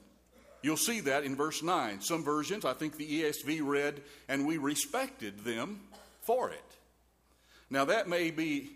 You'll 0.63 0.77
see 0.77 1.01
that 1.01 1.25
in 1.25 1.37
verse 1.37 1.63
9. 1.63 2.03
Some 2.03 2.23
versions, 2.23 2.65
I 2.65 2.75
think 2.75 2.97
the 2.97 3.23
ESV 3.23 3.61
read, 3.63 4.03
and 4.29 4.47
we 4.47 4.59
respected 4.59 5.41
them 5.41 5.81
for 6.21 6.51
it. 6.51 6.63
Now, 7.71 7.85
that 7.85 8.09
may 8.09 8.31
be 8.31 8.71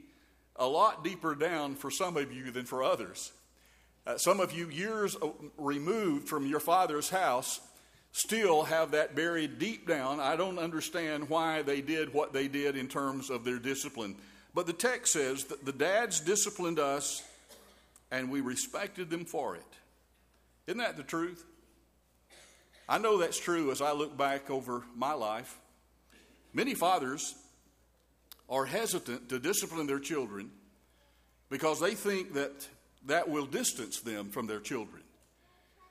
a 0.56 0.66
lot 0.66 1.02
deeper 1.02 1.34
down 1.34 1.74
for 1.74 1.90
some 1.90 2.16
of 2.16 2.32
you 2.32 2.50
than 2.50 2.64
for 2.64 2.82
others. 2.82 3.32
Uh, 4.06 4.16
some 4.18 4.38
of 4.38 4.52
you, 4.52 4.68
years 4.68 5.16
removed 5.56 6.28
from 6.28 6.46
your 6.46 6.60
father's 6.60 7.10
house, 7.10 7.60
still 8.12 8.62
have 8.64 8.92
that 8.92 9.16
buried 9.16 9.58
deep 9.58 9.88
down. 9.88 10.20
I 10.20 10.36
don't 10.36 10.58
understand 10.58 11.28
why 11.28 11.62
they 11.62 11.80
did 11.80 12.14
what 12.14 12.32
they 12.32 12.46
did 12.46 12.76
in 12.76 12.86
terms 12.86 13.30
of 13.30 13.44
their 13.44 13.58
discipline. 13.58 14.14
But 14.54 14.66
the 14.66 14.72
text 14.72 15.12
says 15.14 15.44
that 15.44 15.64
the 15.64 15.72
dads 15.72 16.20
disciplined 16.20 16.78
us 16.78 17.22
and 18.12 18.30
we 18.30 18.40
respected 18.40 19.10
them 19.10 19.24
for 19.24 19.56
it. 19.56 19.66
Isn't 20.68 20.78
that 20.78 20.96
the 20.96 21.02
truth? 21.02 21.44
I 22.88 22.98
know 22.98 23.18
that's 23.18 23.40
true 23.40 23.72
as 23.72 23.80
I 23.80 23.92
look 23.92 24.16
back 24.16 24.50
over 24.50 24.84
my 24.94 25.14
life. 25.14 25.58
Many 26.52 26.74
fathers 26.74 27.34
are 28.48 28.64
hesitant 28.64 29.28
to 29.28 29.38
discipline 29.38 29.86
their 29.86 29.98
children 29.98 30.50
because 31.50 31.80
they 31.80 31.94
think 31.94 32.34
that 32.34 32.68
that 33.06 33.28
will 33.28 33.46
distance 33.46 34.00
them 34.00 34.30
from 34.30 34.46
their 34.46 34.60
children. 34.60 35.02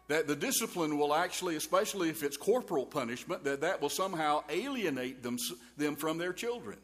That 0.07 0.27
the 0.27 0.35
discipline 0.35 0.97
will 0.97 1.13
actually, 1.13 1.55
especially 1.55 2.09
if 2.09 2.23
it's 2.23 2.37
corporal 2.37 2.85
punishment, 2.85 3.43
that 3.45 3.61
that 3.61 3.81
will 3.81 3.89
somehow 3.89 4.43
alienate 4.49 5.23
them, 5.23 5.37
them 5.77 5.95
from 5.95 6.17
their 6.17 6.33
children. 6.33 6.77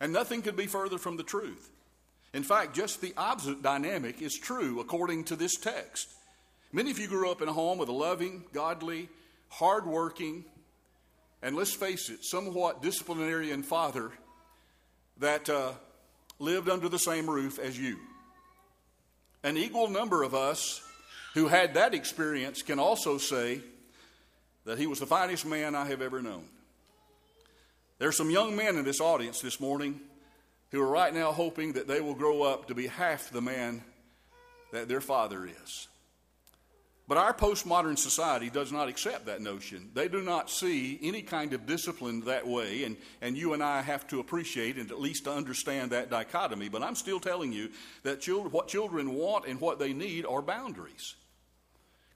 And 0.00 0.12
nothing 0.12 0.42
could 0.42 0.56
be 0.56 0.66
further 0.66 0.98
from 0.98 1.16
the 1.16 1.22
truth. 1.22 1.70
In 2.34 2.42
fact, 2.42 2.76
just 2.76 3.00
the 3.00 3.14
opposite 3.16 3.62
dynamic 3.62 4.20
is 4.20 4.36
true 4.36 4.80
according 4.80 5.24
to 5.24 5.36
this 5.36 5.56
text. 5.56 6.08
Many 6.72 6.90
of 6.90 6.98
you 6.98 7.08
grew 7.08 7.30
up 7.30 7.40
in 7.40 7.48
a 7.48 7.52
home 7.52 7.78
with 7.78 7.88
a 7.88 7.92
loving, 7.92 8.44
godly, 8.52 9.08
hardworking, 9.48 10.44
and 11.42 11.56
let's 11.56 11.72
face 11.72 12.10
it, 12.10 12.24
somewhat 12.24 12.82
disciplinarian 12.82 13.62
father 13.62 14.12
that 15.18 15.48
uh, 15.48 15.72
lived 16.38 16.68
under 16.68 16.88
the 16.88 16.98
same 16.98 17.28
roof 17.28 17.58
as 17.58 17.78
you. 17.78 17.98
An 19.42 19.56
equal 19.56 19.88
number 19.88 20.22
of 20.22 20.34
us 20.34 20.82
who 21.34 21.48
had 21.48 21.74
that 21.74 21.94
experience 21.94 22.62
can 22.62 22.78
also 22.78 23.18
say 23.18 23.60
that 24.64 24.78
he 24.78 24.86
was 24.86 24.98
the 24.98 25.06
finest 25.06 25.46
man 25.46 25.74
I 25.74 25.86
have 25.86 26.02
ever 26.02 26.20
known. 26.20 26.44
There 27.98 28.08
are 28.08 28.12
some 28.12 28.30
young 28.30 28.54
men 28.54 28.76
in 28.76 28.84
this 28.84 29.00
audience 29.00 29.40
this 29.40 29.60
morning 29.60 30.00
who 30.70 30.80
are 30.80 30.90
right 30.90 31.14
now 31.14 31.32
hoping 31.32 31.72
that 31.72 31.88
they 31.88 32.00
will 32.00 32.14
grow 32.14 32.42
up 32.42 32.68
to 32.68 32.74
be 32.74 32.86
half 32.86 33.30
the 33.30 33.40
man 33.40 33.82
that 34.72 34.88
their 34.88 35.00
father 35.00 35.46
is. 35.46 35.88
But 37.08 37.16
our 37.16 37.32
postmodern 37.32 37.98
society 37.98 38.50
does 38.50 38.70
not 38.70 38.88
accept 38.88 39.24
that 39.26 39.40
notion. 39.40 39.90
They 39.94 40.08
do 40.08 40.20
not 40.20 40.50
see 40.50 40.98
any 41.02 41.22
kind 41.22 41.54
of 41.54 41.64
discipline 41.64 42.20
that 42.26 42.46
way, 42.46 42.84
and, 42.84 42.98
and 43.22 43.34
you 43.34 43.54
and 43.54 43.62
I 43.62 43.80
have 43.80 44.06
to 44.08 44.20
appreciate 44.20 44.76
and 44.76 44.90
at 44.90 45.00
least 45.00 45.26
understand 45.26 45.90
that 45.90 46.10
dichotomy. 46.10 46.68
But 46.68 46.82
I'm 46.82 46.94
still 46.94 47.18
telling 47.18 47.50
you 47.50 47.70
that 48.02 48.20
children, 48.20 48.52
what 48.52 48.68
children 48.68 49.14
want 49.14 49.46
and 49.46 49.58
what 49.58 49.78
they 49.78 49.94
need 49.94 50.26
are 50.26 50.42
boundaries. 50.42 51.14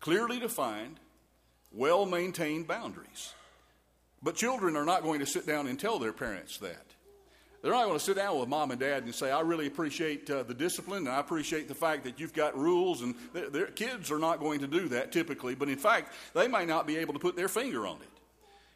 Clearly 0.00 0.38
defined, 0.38 1.00
well 1.72 2.04
maintained 2.04 2.68
boundaries. 2.68 3.32
But 4.22 4.34
children 4.34 4.76
are 4.76 4.84
not 4.84 5.02
going 5.02 5.20
to 5.20 5.26
sit 5.26 5.46
down 5.46 5.68
and 5.68 5.80
tell 5.80 5.98
their 5.98 6.12
parents 6.12 6.58
that. 6.58 6.84
They're 7.62 7.72
not 7.72 7.84
going 7.84 7.98
to 7.98 8.04
sit 8.04 8.16
down 8.16 8.40
with 8.40 8.48
mom 8.48 8.72
and 8.72 8.80
dad 8.80 9.04
and 9.04 9.14
say, 9.14 9.30
I 9.30 9.40
really 9.40 9.68
appreciate 9.68 10.28
uh, 10.28 10.42
the 10.42 10.54
discipline 10.54 11.06
and 11.06 11.08
I 11.08 11.20
appreciate 11.20 11.68
the 11.68 11.76
fact 11.76 12.02
that 12.04 12.18
you've 12.18 12.34
got 12.34 12.58
rules. 12.58 13.02
And 13.02 13.14
their 13.32 13.66
kids 13.66 14.10
are 14.10 14.18
not 14.18 14.40
going 14.40 14.60
to 14.60 14.66
do 14.66 14.88
that 14.88 15.12
typically, 15.12 15.54
but 15.54 15.68
in 15.68 15.78
fact, 15.78 16.12
they 16.34 16.48
might 16.48 16.66
not 16.66 16.88
be 16.88 16.96
able 16.96 17.14
to 17.14 17.20
put 17.20 17.36
their 17.36 17.48
finger 17.48 17.86
on 17.86 17.96
it 17.96 18.08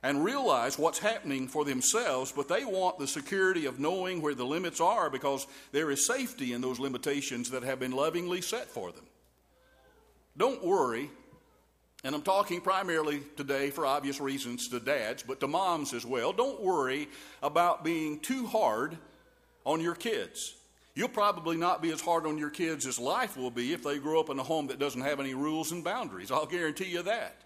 and 0.04 0.24
realize 0.24 0.78
what's 0.78 1.00
happening 1.00 1.48
for 1.48 1.64
themselves, 1.64 2.30
but 2.30 2.46
they 2.46 2.64
want 2.64 2.96
the 2.96 3.08
security 3.08 3.66
of 3.66 3.80
knowing 3.80 4.22
where 4.22 4.36
the 4.36 4.44
limits 4.44 4.80
are 4.80 5.10
because 5.10 5.48
there 5.72 5.90
is 5.90 6.06
safety 6.06 6.52
in 6.52 6.60
those 6.60 6.78
limitations 6.78 7.50
that 7.50 7.64
have 7.64 7.80
been 7.80 7.90
lovingly 7.90 8.40
set 8.40 8.68
for 8.68 8.92
them. 8.92 9.04
Don't 10.36 10.64
worry 10.64 11.10
and 12.04 12.14
I'm 12.14 12.22
talking 12.22 12.60
primarily 12.60 13.22
today, 13.36 13.70
for 13.70 13.86
obvious 13.86 14.20
reasons, 14.20 14.68
to 14.68 14.80
dads, 14.80 15.22
but 15.22 15.40
to 15.40 15.48
moms 15.48 15.92
as 15.94 16.04
well. 16.04 16.32
Don't 16.32 16.62
worry 16.62 17.08
about 17.42 17.84
being 17.84 18.20
too 18.20 18.46
hard 18.46 18.96
on 19.64 19.80
your 19.80 19.94
kids. 19.94 20.54
You'll 20.94 21.08
probably 21.08 21.56
not 21.56 21.82
be 21.82 21.90
as 21.90 22.00
hard 22.00 22.24
on 22.24 22.38
your 22.38 22.50
kids 22.50 22.86
as 22.86 22.98
life 22.98 23.36
will 23.36 23.50
be 23.50 23.72
if 23.72 23.82
they 23.82 23.98
grow 23.98 24.20
up 24.20 24.30
in 24.30 24.38
a 24.38 24.42
home 24.42 24.68
that 24.68 24.78
doesn't 24.78 25.00
have 25.02 25.20
any 25.20 25.34
rules 25.34 25.72
and 25.72 25.84
boundaries. 25.84 26.30
I'll 26.30 26.46
guarantee 26.46 26.86
you 26.86 27.02
that. 27.02 27.36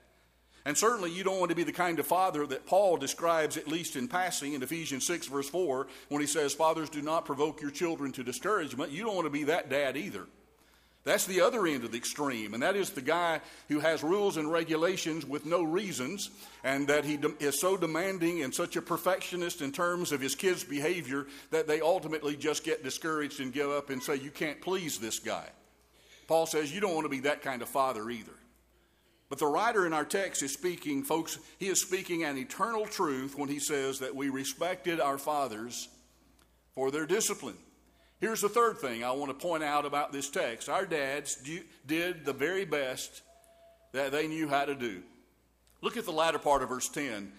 And 0.64 0.76
certainly, 0.76 1.10
you 1.10 1.24
don't 1.24 1.40
want 1.40 1.50
to 1.50 1.56
be 1.56 1.64
the 1.64 1.72
kind 1.72 1.98
of 1.98 2.06
father 2.06 2.46
that 2.46 2.66
Paul 2.66 2.96
describes, 2.96 3.56
at 3.56 3.66
least 3.66 3.96
in 3.96 4.08
passing, 4.08 4.52
in 4.52 4.62
Ephesians 4.62 5.06
6, 5.06 5.26
verse 5.26 5.48
4, 5.48 5.86
when 6.10 6.20
he 6.20 6.26
says, 6.26 6.52
Fathers, 6.52 6.90
do 6.90 7.00
not 7.00 7.24
provoke 7.24 7.62
your 7.62 7.70
children 7.70 8.12
to 8.12 8.22
discouragement. 8.22 8.92
You 8.92 9.04
don't 9.04 9.14
want 9.14 9.26
to 9.26 9.30
be 9.30 9.44
that 9.44 9.70
dad 9.70 9.96
either. 9.96 10.26
That's 11.02 11.24
the 11.24 11.40
other 11.40 11.66
end 11.66 11.84
of 11.84 11.92
the 11.92 11.98
extreme, 11.98 12.52
and 12.52 12.62
that 12.62 12.76
is 12.76 12.90
the 12.90 13.00
guy 13.00 13.40
who 13.68 13.80
has 13.80 14.02
rules 14.02 14.36
and 14.36 14.52
regulations 14.52 15.24
with 15.24 15.46
no 15.46 15.62
reasons, 15.62 16.30
and 16.62 16.88
that 16.88 17.06
he 17.06 17.16
de- 17.16 17.32
is 17.40 17.58
so 17.58 17.78
demanding 17.78 18.42
and 18.42 18.54
such 18.54 18.76
a 18.76 18.82
perfectionist 18.82 19.62
in 19.62 19.72
terms 19.72 20.12
of 20.12 20.20
his 20.20 20.34
kids' 20.34 20.62
behavior 20.62 21.26
that 21.52 21.66
they 21.66 21.80
ultimately 21.80 22.36
just 22.36 22.64
get 22.64 22.84
discouraged 22.84 23.40
and 23.40 23.52
give 23.52 23.70
up 23.70 23.88
and 23.88 24.02
say, 24.02 24.16
You 24.16 24.30
can't 24.30 24.60
please 24.60 24.98
this 24.98 25.18
guy. 25.18 25.48
Paul 26.28 26.46
says 26.46 26.72
you 26.72 26.80
don't 26.80 26.94
want 26.94 27.06
to 27.06 27.10
be 27.10 27.20
that 27.20 27.42
kind 27.42 27.60
of 27.60 27.68
father 27.68 28.08
either. 28.08 28.30
But 29.30 29.38
the 29.38 29.46
writer 29.46 29.84
in 29.84 29.92
our 29.92 30.04
text 30.04 30.44
is 30.44 30.52
speaking, 30.52 31.02
folks, 31.02 31.38
he 31.58 31.66
is 31.66 31.80
speaking 31.80 32.22
an 32.22 32.38
eternal 32.38 32.86
truth 32.86 33.36
when 33.36 33.48
he 33.48 33.58
says 33.58 33.98
that 33.98 34.14
we 34.14 34.28
respected 34.28 35.00
our 35.00 35.18
fathers 35.18 35.88
for 36.72 36.92
their 36.92 37.06
discipline. 37.06 37.56
Here's 38.20 38.42
the 38.42 38.50
third 38.50 38.78
thing 38.78 39.02
I 39.02 39.12
want 39.12 39.30
to 39.30 39.46
point 39.46 39.64
out 39.64 39.86
about 39.86 40.12
this 40.12 40.28
text. 40.28 40.68
Our 40.68 40.84
dads 40.84 41.36
do, 41.36 41.60
did 41.86 42.26
the 42.26 42.34
very 42.34 42.66
best 42.66 43.22
that 43.92 44.12
they 44.12 44.26
knew 44.28 44.46
how 44.46 44.66
to 44.66 44.74
do. 44.74 45.02
Look 45.80 45.96
at 45.96 46.04
the 46.04 46.12
latter 46.12 46.38
part 46.38 46.62
of 46.62 46.68
verse 46.68 46.88
10. 46.88 47.32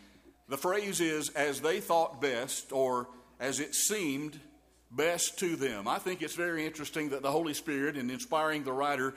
The 0.49 0.57
phrase 0.57 0.99
is, 0.99 1.29
as 1.29 1.61
they 1.61 1.79
thought 1.79 2.19
best, 2.19 2.71
or 2.71 3.07
as 3.39 3.59
it 3.59 3.75
seemed 3.75 4.39
best 4.89 5.37
to 5.39 5.55
them. 5.55 5.87
I 5.87 5.99
think 5.99 6.21
it's 6.21 6.35
very 6.35 6.65
interesting 6.65 7.09
that 7.09 7.21
the 7.21 7.31
Holy 7.31 7.53
Spirit, 7.53 7.95
in 7.95 8.09
inspiring 8.09 8.63
the 8.63 8.73
writer 8.73 9.13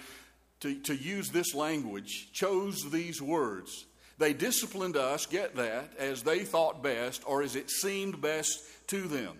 to, 0.60 0.74
to 0.82 0.94
use 0.94 1.30
this 1.30 1.54
language, 1.54 2.30
chose 2.32 2.90
these 2.90 3.20
words. 3.20 3.86
They 4.18 4.32
disciplined 4.32 4.96
us, 4.96 5.26
get 5.26 5.56
that, 5.56 5.92
as 5.98 6.22
they 6.22 6.40
thought 6.40 6.82
best 6.82 7.22
or 7.26 7.42
as 7.42 7.56
it 7.56 7.70
seemed 7.70 8.20
best 8.20 8.60
to 8.88 9.08
them. 9.08 9.36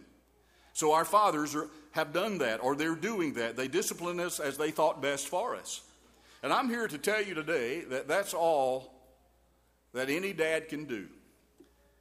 So 0.74 0.92
our 0.92 1.04
fathers 1.04 1.54
are, 1.54 1.70
have 1.92 2.12
done 2.12 2.38
that 2.38 2.62
or 2.62 2.76
they're 2.76 2.96
doing 2.96 3.34
that. 3.34 3.56
They 3.56 3.68
discipline 3.68 4.20
us 4.20 4.40
as 4.40 4.58
they 4.58 4.70
thought 4.70 5.00
best 5.00 5.28
for 5.28 5.56
us. 5.56 5.80
And 6.42 6.52
I'm 6.52 6.68
here 6.68 6.86
to 6.86 6.98
tell 6.98 7.22
you 7.22 7.32
today 7.32 7.82
that 7.82 8.06
that's 8.08 8.34
all 8.34 8.92
that 9.94 10.10
any 10.10 10.32
dad 10.32 10.68
can 10.68 10.84
do. 10.84 11.06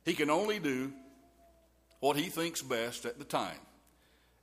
He 0.04 0.14
can 0.16 0.30
only 0.30 0.60
do 0.60 0.92
what 2.00 2.18
he 2.18 2.24
thinks 2.24 2.62
best 2.62 3.06
at 3.06 3.20
the 3.20 3.24
time 3.24 3.60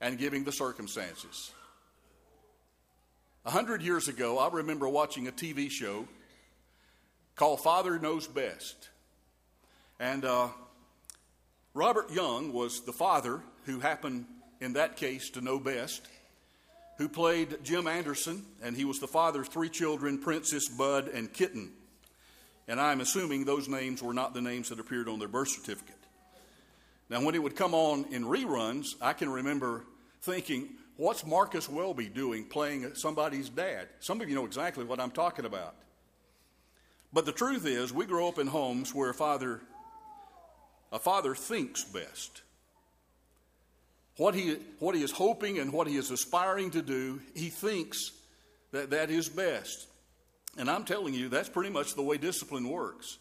and 0.01 0.17
giving 0.17 0.45
the 0.45 0.53
circumstances. 0.53 1.51
A 3.45 3.51
hundred 3.51 3.83
years 3.83 4.07
ago, 4.07 4.39
I 4.39 4.49
remember 4.49 4.89
watching 4.89 5.27
a 5.27 5.33
TV 5.33 5.71
show 5.71 6.07
called 7.35 7.61
Father 7.61 7.99
Knows 7.99 8.29
Best. 8.29 8.91
And 9.99 10.25
uh, 10.25 10.49
Robert 11.73 12.11
Young 12.11 12.53
was 12.53 12.81
the 12.81 12.93
father 12.93 13.41
who 13.65 13.79
happened, 13.79 14.27
in 14.61 14.73
that 14.73 14.97
case, 14.97 15.31
to 15.31 15.41
know 15.41 15.61
best, 15.61 16.03
who 16.99 17.09
played 17.09 17.63
Jim 17.63 17.87
Anderson, 17.87 18.45
and 18.61 18.77
he 18.77 18.85
was 18.85 18.99
the 18.99 19.07
father 19.07 19.43
of 19.43 19.49
three 19.49 19.69
children 19.69 20.19
Princess, 20.19 20.69
Bud, 20.69 21.09
and 21.09 21.33
Kitten. 21.33 21.71
And 22.67 22.81
I'm 22.81 23.01
assuming 23.01 23.45
those 23.45 23.69
names 23.69 24.03
were 24.03 24.13
not 24.13 24.35
the 24.35 24.41
names 24.41 24.69
that 24.71 24.81
appeared 24.81 25.09
on 25.09 25.19
their 25.21 25.29
birth 25.29 25.49
certificate. 25.49 25.95
Now, 27.09 27.25
when 27.25 27.35
it 27.35 27.43
would 27.43 27.57
come 27.57 27.75
on 27.75 28.05
in 28.11 28.25
reruns, 28.25 28.87
I 29.01 29.13
can 29.13 29.29
remember 29.29 29.85
thinking, 30.23 30.71
what's 30.97 31.25
Marcus 31.25 31.69
Welby 31.69 32.09
doing 32.09 32.45
playing 32.45 32.95
somebody's 32.95 33.49
dad? 33.49 33.89
Some 34.01 34.21
of 34.21 34.29
you 34.29 34.35
know 34.35 34.45
exactly 34.45 34.85
what 34.85 35.01
I'm 35.01 35.11
talking 35.11 35.45
about. 35.45 35.75
But 37.13 37.27
the 37.27 37.33
truth 37.33 37.67
is, 37.67 37.93
we 37.93 38.07
grow 38.07 38.29
up 38.29 38.39
in 38.39 38.47
homes 38.47 38.95
where 38.95 39.11
a 39.11 39.15
father, 39.15 39.61
a 40.93 40.99
father 40.99 41.35
thinks 41.35 41.85
best. 41.85 42.43
What 44.17 44.35
he, 44.35 44.57
what 44.79 44.95
he 44.95 45.03
is 45.03 45.13
hoping 45.13 45.59
and 45.59 45.73
what 45.73 45.87
he 45.87 45.97
is 45.97 46.11
aspiring 46.11 46.71
to 46.73 46.83
do, 46.83 47.21
he 47.35 47.49
thinks 47.49 48.13
that 48.73 48.91
that 48.91 49.11
is 49.11 49.29
best. 49.29 49.87
And 50.59 50.69
I'm 50.69 50.85
telling 50.85 51.15
you, 51.15 51.29
that's 51.29 51.49
pretty 51.49 51.71
much 51.71 51.95
the 51.95 52.03
way 52.03 52.19
discipline 52.19 52.69
works. 52.69 53.19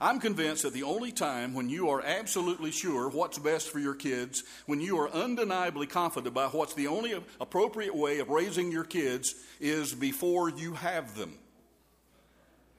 I'm 0.00 0.18
convinced 0.18 0.64
that 0.64 0.72
the 0.72 0.82
only 0.82 1.12
time 1.12 1.54
when 1.54 1.68
you 1.68 1.90
are 1.90 2.02
absolutely 2.02 2.72
sure 2.72 3.08
what's 3.08 3.38
best 3.38 3.70
for 3.70 3.78
your 3.78 3.94
kids, 3.94 4.42
when 4.66 4.80
you 4.80 4.98
are 4.98 5.10
undeniably 5.10 5.86
confident 5.86 6.26
about 6.26 6.54
what's 6.54 6.74
the 6.74 6.88
only 6.88 7.14
appropriate 7.40 7.94
way 7.94 8.18
of 8.18 8.28
raising 8.28 8.72
your 8.72 8.84
kids, 8.84 9.34
is 9.60 9.94
before 9.94 10.50
you 10.50 10.74
have 10.74 11.16
them. 11.16 11.38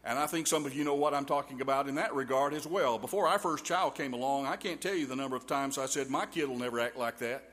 And 0.06 0.20
I 0.20 0.28
think 0.28 0.46
some 0.46 0.68
of 0.68 0.76
you 0.76 0.84
know 0.84 0.94
what 0.94 1.16
I'm 1.16 1.26
talking 1.26 1.62
about 1.62 1.90
in 1.90 1.96
that 1.96 2.14
regard 2.14 2.54
as 2.54 2.68
well. 2.68 3.00
Before 3.00 3.28
our 3.28 3.40
first 3.40 3.66
child 3.66 3.96
came 3.96 4.14
along, 4.14 4.46
I 4.46 4.56
can't 4.56 4.80
tell 4.80 4.94
you 4.94 5.08
the 5.08 5.16
number 5.16 5.36
of 5.36 5.48
times 5.48 5.80
I 5.80 5.88
said, 5.88 6.12
My 6.12 6.28
kid 6.28 6.48
will 6.48 6.60
never 6.60 6.80
act 6.80 6.96
like 6.96 7.18
that. 7.20 7.44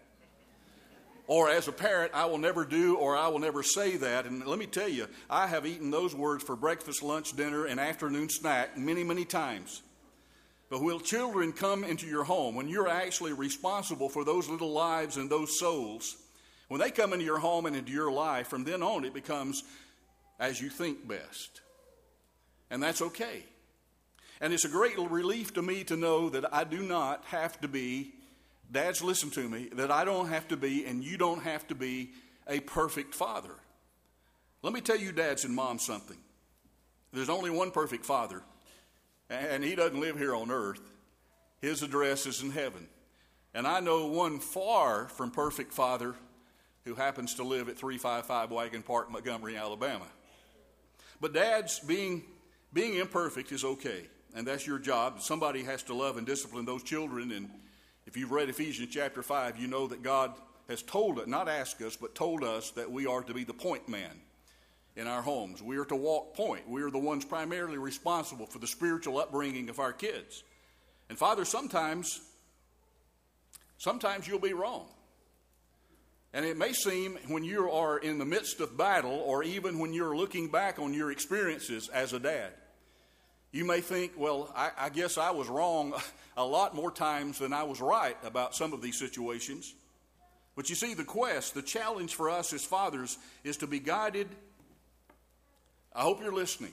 Or 1.28 1.48
as 1.48 1.66
a 1.66 1.72
parent, 1.72 2.12
I 2.14 2.26
will 2.26 2.36
never 2.36 2.66
do 2.66 2.96
or 2.96 3.16
I 3.16 3.28
will 3.28 3.38
never 3.38 3.62
say 3.62 3.96
that. 3.96 4.26
And 4.26 4.44
let 4.44 4.58
me 4.58 4.66
tell 4.66 4.88
you, 4.88 5.06
I 5.30 5.46
have 5.46 5.64
eaten 5.64 5.90
those 5.90 6.14
words 6.14 6.44
for 6.44 6.54
breakfast, 6.54 7.02
lunch, 7.02 7.34
dinner, 7.34 7.64
and 7.64 7.80
afternoon 7.80 8.28
snack 8.28 8.76
many, 8.76 9.02
many 9.02 9.24
times. 9.24 9.80
But 10.68 10.82
when 10.82 11.00
children 11.00 11.52
come 11.52 11.84
into 11.84 12.06
your 12.06 12.24
home, 12.24 12.54
when 12.54 12.68
you're 12.68 12.88
actually 12.88 13.32
responsible 13.32 14.10
for 14.10 14.24
those 14.24 14.48
little 14.48 14.72
lives 14.72 15.16
and 15.16 15.30
those 15.30 15.58
souls, 15.58 16.16
when 16.68 16.80
they 16.80 16.90
come 16.90 17.14
into 17.14 17.24
your 17.24 17.38
home 17.38 17.64
and 17.64 17.76
into 17.76 17.92
your 17.92 18.12
life, 18.12 18.48
from 18.48 18.64
then 18.64 18.82
on 18.82 19.04
it 19.04 19.14
becomes 19.14 19.62
as 20.38 20.60
you 20.60 20.68
think 20.68 21.06
best. 21.06 21.62
And 22.72 22.82
that's 22.82 23.00
okay. 23.00 23.44
And 24.40 24.52
it's 24.52 24.64
a 24.64 24.68
great 24.68 24.98
relief 24.98 25.54
to 25.54 25.62
me 25.62 25.84
to 25.84 25.96
know 25.96 26.28
that 26.30 26.52
I 26.52 26.64
do 26.64 26.82
not 26.82 27.22
have 27.26 27.60
to 27.60 27.68
be 27.68 28.14
Dads, 28.72 29.02
listen 29.02 29.28
to 29.32 29.46
me, 29.46 29.68
that 29.74 29.90
I 29.90 30.04
don't 30.04 30.28
have 30.28 30.48
to 30.48 30.56
be 30.56 30.86
and 30.86 31.04
you 31.04 31.18
don't 31.18 31.42
have 31.42 31.68
to 31.68 31.74
be 31.74 32.12
a 32.48 32.60
perfect 32.60 33.14
father. 33.14 33.54
Let 34.62 34.72
me 34.72 34.80
tell 34.80 34.96
you, 34.96 35.12
dads 35.12 35.44
and 35.44 35.54
moms, 35.54 35.84
something. 35.84 36.16
There's 37.12 37.28
only 37.28 37.50
one 37.50 37.70
perfect 37.70 38.06
father, 38.06 38.42
and 39.28 39.62
he 39.62 39.74
doesn't 39.74 40.00
live 40.00 40.16
here 40.16 40.34
on 40.34 40.50
earth. 40.50 40.80
His 41.60 41.82
address 41.82 42.24
is 42.24 42.42
in 42.42 42.50
heaven. 42.50 42.88
And 43.52 43.66
I 43.66 43.80
know 43.80 44.06
one 44.06 44.40
far 44.40 45.08
from 45.08 45.30
perfect 45.30 45.74
father 45.74 46.14
who 46.86 46.94
happens 46.94 47.34
to 47.34 47.42
live 47.42 47.68
at 47.68 47.76
355 47.76 48.50
Wagon 48.50 48.82
Park, 48.82 49.10
Montgomery, 49.10 49.56
Alabama. 49.56 50.06
But 51.20 51.34
dads, 51.34 51.78
being, 51.80 52.24
being 52.72 52.94
imperfect 52.94 53.52
is 53.52 53.64
okay, 53.64 54.06
and 54.34 54.46
that's 54.46 54.66
your 54.66 54.78
job. 54.78 55.20
Somebody 55.20 55.62
has 55.64 55.82
to 55.84 55.94
love 55.94 56.16
and 56.16 56.26
discipline 56.26 56.64
those 56.64 56.82
children 56.82 57.32
and 57.32 57.50
if 58.06 58.16
you've 58.16 58.32
read 58.32 58.48
Ephesians 58.48 58.88
chapter 58.90 59.22
5, 59.22 59.58
you 59.58 59.68
know 59.68 59.86
that 59.86 60.02
God 60.02 60.34
has 60.68 60.82
told 60.82 61.18
us, 61.18 61.26
not 61.26 61.48
asked 61.48 61.80
us, 61.82 61.96
but 61.96 62.14
told 62.14 62.42
us 62.42 62.70
that 62.72 62.90
we 62.90 63.06
are 63.06 63.22
to 63.22 63.34
be 63.34 63.44
the 63.44 63.54
point 63.54 63.88
man 63.88 64.20
in 64.96 65.06
our 65.06 65.22
homes. 65.22 65.62
We 65.62 65.78
are 65.78 65.84
to 65.86 65.96
walk 65.96 66.34
point. 66.34 66.68
We 66.68 66.82
are 66.82 66.90
the 66.90 66.98
ones 66.98 67.24
primarily 67.24 67.78
responsible 67.78 68.46
for 68.46 68.58
the 68.58 68.66
spiritual 68.66 69.18
upbringing 69.18 69.68
of 69.68 69.78
our 69.78 69.92
kids. 69.92 70.42
And 71.08 71.18
Father, 71.18 71.44
sometimes, 71.44 72.20
sometimes 73.78 74.26
you'll 74.26 74.40
be 74.40 74.52
wrong. 74.52 74.86
And 76.34 76.44
it 76.44 76.56
may 76.56 76.72
seem 76.72 77.18
when 77.28 77.44
you 77.44 77.70
are 77.70 77.98
in 77.98 78.18
the 78.18 78.24
midst 78.24 78.60
of 78.60 78.76
battle, 78.76 79.22
or 79.24 79.44
even 79.44 79.78
when 79.78 79.92
you're 79.92 80.16
looking 80.16 80.48
back 80.48 80.78
on 80.78 80.94
your 80.94 81.12
experiences 81.12 81.88
as 81.88 82.12
a 82.14 82.18
dad, 82.18 82.52
you 83.52 83.66
may 83.66 83.82
think, 83.82 84.12
well, 84.16 84.50
I, 84.56 84.70
I, 84.78 84.88
guess 84.88 85.18
I 85.18 85.30
was 85.30 85.48
wrong 85.48 85.94
a 86.36 86.44
lot 86.44 86.74
more 86.74 86.90
times 86.90 87.38
than 87.38 87.52
I 87.52 87.62
was 87.62 87.80
right 87.80 88.16
about 88.24 88.54
some 88.54 88.72
of 88.72 88.80
these 88.80 88.98
situations. 88.98 89.74
But 90.56 90.70
you 90.70 90.74
see, 90.74 90.94
the 90.94 91.04
quest, 91.04 91.54
the 91.54 91.62
challenge 91.62 92.14
for 92.14 92.30
us 92.30 92.52
as 92.52 92.64
fathers 92.64 93.18
is 93.44 93.58
to 93.58 93.66
be 93.66 93.78
guided. 93.78 94.28
I 95.94 96.02
hope 96.02 96.20
you're 96.20 96.32
listening. 96.32 96.72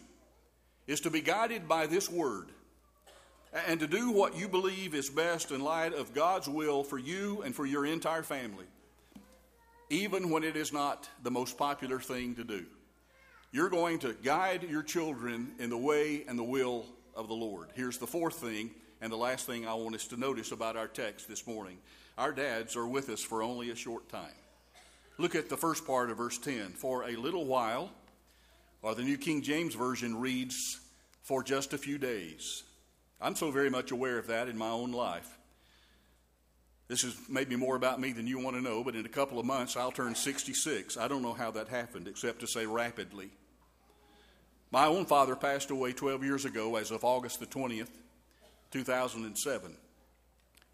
Is 0.87 1.01
to 1.01 1.09
be 1.09 1.21
guided 1.21 1.67
by 1.67 1.85
this 1.85 2.09
word 2.09 2.47
and 3.67 3.79
to 3.79 3.87
do 3.87 4.11
what 4.11 4.37
you 4.37 4.47
believe 4.47 4.93
is 4.93 5.09
best 5.09 5.51
in 5.51 5.61
light 5.61 5.93
of 5.93 6.13
God's 6.13 6.47
will 6.47 6.83
for 6.83 6.97
you 6.97 7.41
and 7.43 7.53
for 7.53 7.65
your 7.65 7.85
entire 7.85 8.23
family, 8.23 8.65
even 9.89 10.29
when 10.29 10.43
it 10.43 10.55
is 10.55 10.71
not 10.71 11.09
the 11.23 11.31
most 11.31 11.57
popular 11.57 11.99
thing 11.99 12.35
to 12.35 12.43
do. 12.43 12.65
You're 13.51 13.69
going 13.69 13.99
to 13.99 14.13
guide 14.13 14.63
your 14.69 14.83
children 14.83 15.53
in 15.57 15.71
the 15.71 15.77
way 15.77 16.23
and 16.27 16.37
the 16.37 16.43
will 16.43 16.85
of 17.15 17.27
the 17.27 17.33
Lord. 17.33 17.69
Here's 17.73 17.97
the 17.97 18.05
fourth 18.05 18.35
thing 18.35 18.69
and 19.01 19.11
the 19.11 19.17
last 19.17 19.47
thing 19.47 19.67
I 19.67 19.73
want 19.73 19.95
us 19.95 20.07
to 20.07 20.17
notice 20.17 20.51
about 20.51 20.77
our 20.77 20.87
text 20.87 21.27
this 21.27 21.47
morning. 21.47 21.79
Our 22.17 22.31
dads 22.31 22.75
are 22.75 22.87
with 22.87 23.09
us 23.09 23.23
for 23.23 23.41
only 23.41 23.71
a 23.71 23.75
short 23.75 24.07
time. 24.07 24.35
Look 25.17 25.33
at 25.33 25.49
the 25.49 25.57
first 25.57 25.87
part 25.87 26.11
of 26.11 26.17
verse 26.17 26.37
10. 26.37 26.73
For 26.73 27.09
a 27.09 27.15
little 27.15 27.45
while, 27.45 27.89
or 28.83 28.93
the 28.93 29.01
New 29.01 29.17
King 29.17 29.41
James 29.41 29.73
Version 29.73 30.19
reads, 30.19 30.79
for 31.23 31.43
just 31.43 31.73
a 31.73 31.77
few 31.77 31.97
days. 31.97 32.63
I'm 33.19 33.35
so 33.35 33.49
very 33.51 33.69
much 33.69 33.91
aware 33.91 34.19
of 34.19 34.27
that 34.27 34.47
in 34.47 34.57
my 34.57 34.69
own 34.69 34.91
life. 34.91 35.37
This 36.87 37.03
is 37.03 37.15
maybe 37.27 37.55
more 37.55 37.75
about 37.75 37.99
me 37.99 38.13
than 38.13 38.27
you 38.27 38.39
want 38.39 38.55
to 38.55 38.61
know, 38.61 38.83
but 38.83 38.95
in 38.95 39.05
a 39.05 39.09
couple 39.09 39.39
of 39.39 39.45
months 39.45 39.75
I'll 39.75 39.91
turn 39.91 40.15
66. 40.15 40.97
I 40.97 41.07
don't 41.07 41.21
know 41.21 41.33
how 41.33 41.51
that 41.51 41.67
happened, 41.67 42.07
except 42.07 42.39
to 42.39 42.47
say 42.47 42.65
rapidly. 42.65 43.31
My 44.71 44.85
own 44.85 45.05
father 45.05 45.35
passed 45.35 45.71
away 45.71 45.93
12 45.93 46.23
years 46.23 46.45
ago 46.45 46.75
as 46.75 46.91
of 46.91 47.03
August 47.03 47.39
the 47.39 47.45
20th, 47.45 47.89
2007. 48.71 49.75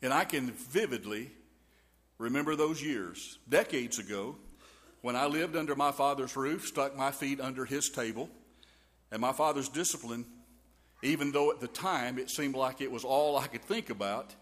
And 0.02 0.14
I 0.14 0.26
can 0.26 0.52
vividly 0.52 1.32
remember 2.18 2.56
those 2.56 2.84
years, 2.84 3.40
decades 3.48 4.00
ago, 4.00 4.36
when 5.02 5.16
I 5.16 5.28
lived 5.28 5.56
under 5.56 5.76
my 5.76 5.92
father's 5.92 6.36
roof, 6.36 6.66
stuck 6.66 6.96
my 6.98 7.12
feet 7.12 7.40
under 7.40 7.64
his 7.64 7.90
table, 7.90 8.30
and 9.12 9.22
my 9.22 9.32
father's 9.32 9.70
discipline, 9.70 10.26
even 11.04 11.32
though 11.32 11.52
at 11.52 11.60
the 11.60 11.68
time 11.68 12.18
it 12.18 12.30
seemed 12.30 12.56
like 12.56 12.82
it 12.82 12.92
was 12.92 13.04
all 13.04 13.38
I 13.38 13.48
could 13.48 13.64
think 13.64 13.90
about 13.90 14.34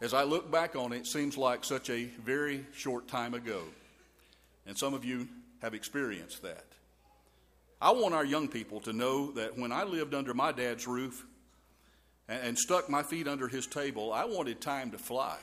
as 0.00 0.14
I 0.14 0.22
look 0.22 0.50
back 0.50 0.76
on 0.76 0.92
it, 0.92 1.00
it 1.00 1.06
seems 1.06 1.36
like 1.36 1.62
such 1.62 1.90
a 1.90 2.04
very 2.24 2.64
short 2.72 3.06
time 3.06 3.34
ago. 3.34 3.62
And 4.66 4.76
some 4.76 4.94
of 4.94 5.04
you 5.04 5.28
have 5.60 5.74
experienced 5.74 6.42
that. 6.42 6.64
I 7.80 7.90
want 7.92 8.14
our 8.14 8.24
young 8.24 8.48
people 8.48 8.80
to 8.80 8.92
know 8.92 9.30
that 9.32 9.56
when 9.56 9.72
I 9.72 9.84
lived 9.84 10.14
under 10.14 10.34
my 10.34 10.52
dad's 10.52 10.86
roof 10.86 11.24
and, 12.28 12.40
and 12.48 12.58
stuck 12.58 12.90
my 12.90 13.02
feet 13.02 13.26
under 13.26 13.48
his 13.48 13.66
table, 13.66 14.12
I 14.12 14.24
wanted 14.24 14.60
time 14.60 14.90
to 14.90 14.98
fly. 14.98 15.38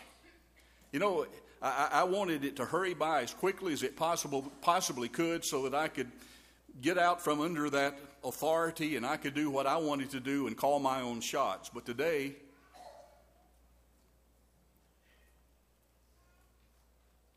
You 0.91 0.99
know, 0.99 1.25
I, 1.61 1.89
I 1.91 2.03
wanted 2.03 2.45
it 2.45 2.55
to 2.57 2.65
hurry 2.65 2.93
by 2.93 3.23
as 3.23 3.33
quickly 3.33 3.73
as 3.73 3.83
it 3.83 3.95
possible, 3.95 4.51
possibly 4.61 5.09
could 5.09 5.43
so 5.43 5.63
that 5.63 5.75
I 5.75 5.87
could 5.87 6.11
get 6.81 6.97
out 6.97 7.23
from 7.23 7.41
under 7.41 7.69
that 7.71 7.97
authority 8.23 8.95
and 8.95 9.05
I 9.05 9.17
could 9.17 9.33
do 9.33 9.49
what 9.49 9.65
I 9.65 9.77
wanted 9.77 10.11
to 10.11 10.19
do 10.19 10.47
and 10.47 10.55
call 10.55 10.79
my 10.79 11.01
own 11.01 11.21
shots. 11.21 11.69
But 11.73 11.85
today, 11.85 12.35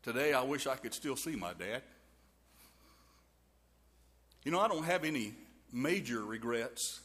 Today, 0.03 0.33
I 0.33 0.41
wish 0.41 0.65
I 0.65 0.75
could 0.77 0.95
still 0.95 1.15
see 1.15 1.35
my 1.35 1.53
dad. 1.53 1.83
You 4.43 4.51
know, 4.51 4.59
I 4.59 4.67
don't 4.67 4.83
have 4.83 5.03
any 5.03 5.33
major 5.71 6.23
regrets 6.23 6.99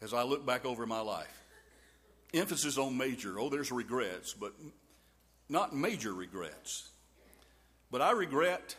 as 0.00 0.12
I 0.12 0.24
look 0.24 0.44
back 0.44 0.64
over 0.64 0.86
my 0.86 1.00
life. 1.00 1.44
Emphasis 2.34 2.78
on 2.78 2.96
major. 2.96 3.38
Oh, 3.38 3.48
there's 3.48 3.70
regrets, 3.70 4.34
but 4.34 4.52
not 5.48 5.74
major 5.74 6.12
regrets. 6.12 6.90
But 7.90 8.02
I 8.02 8.12
regret 8.12 8.76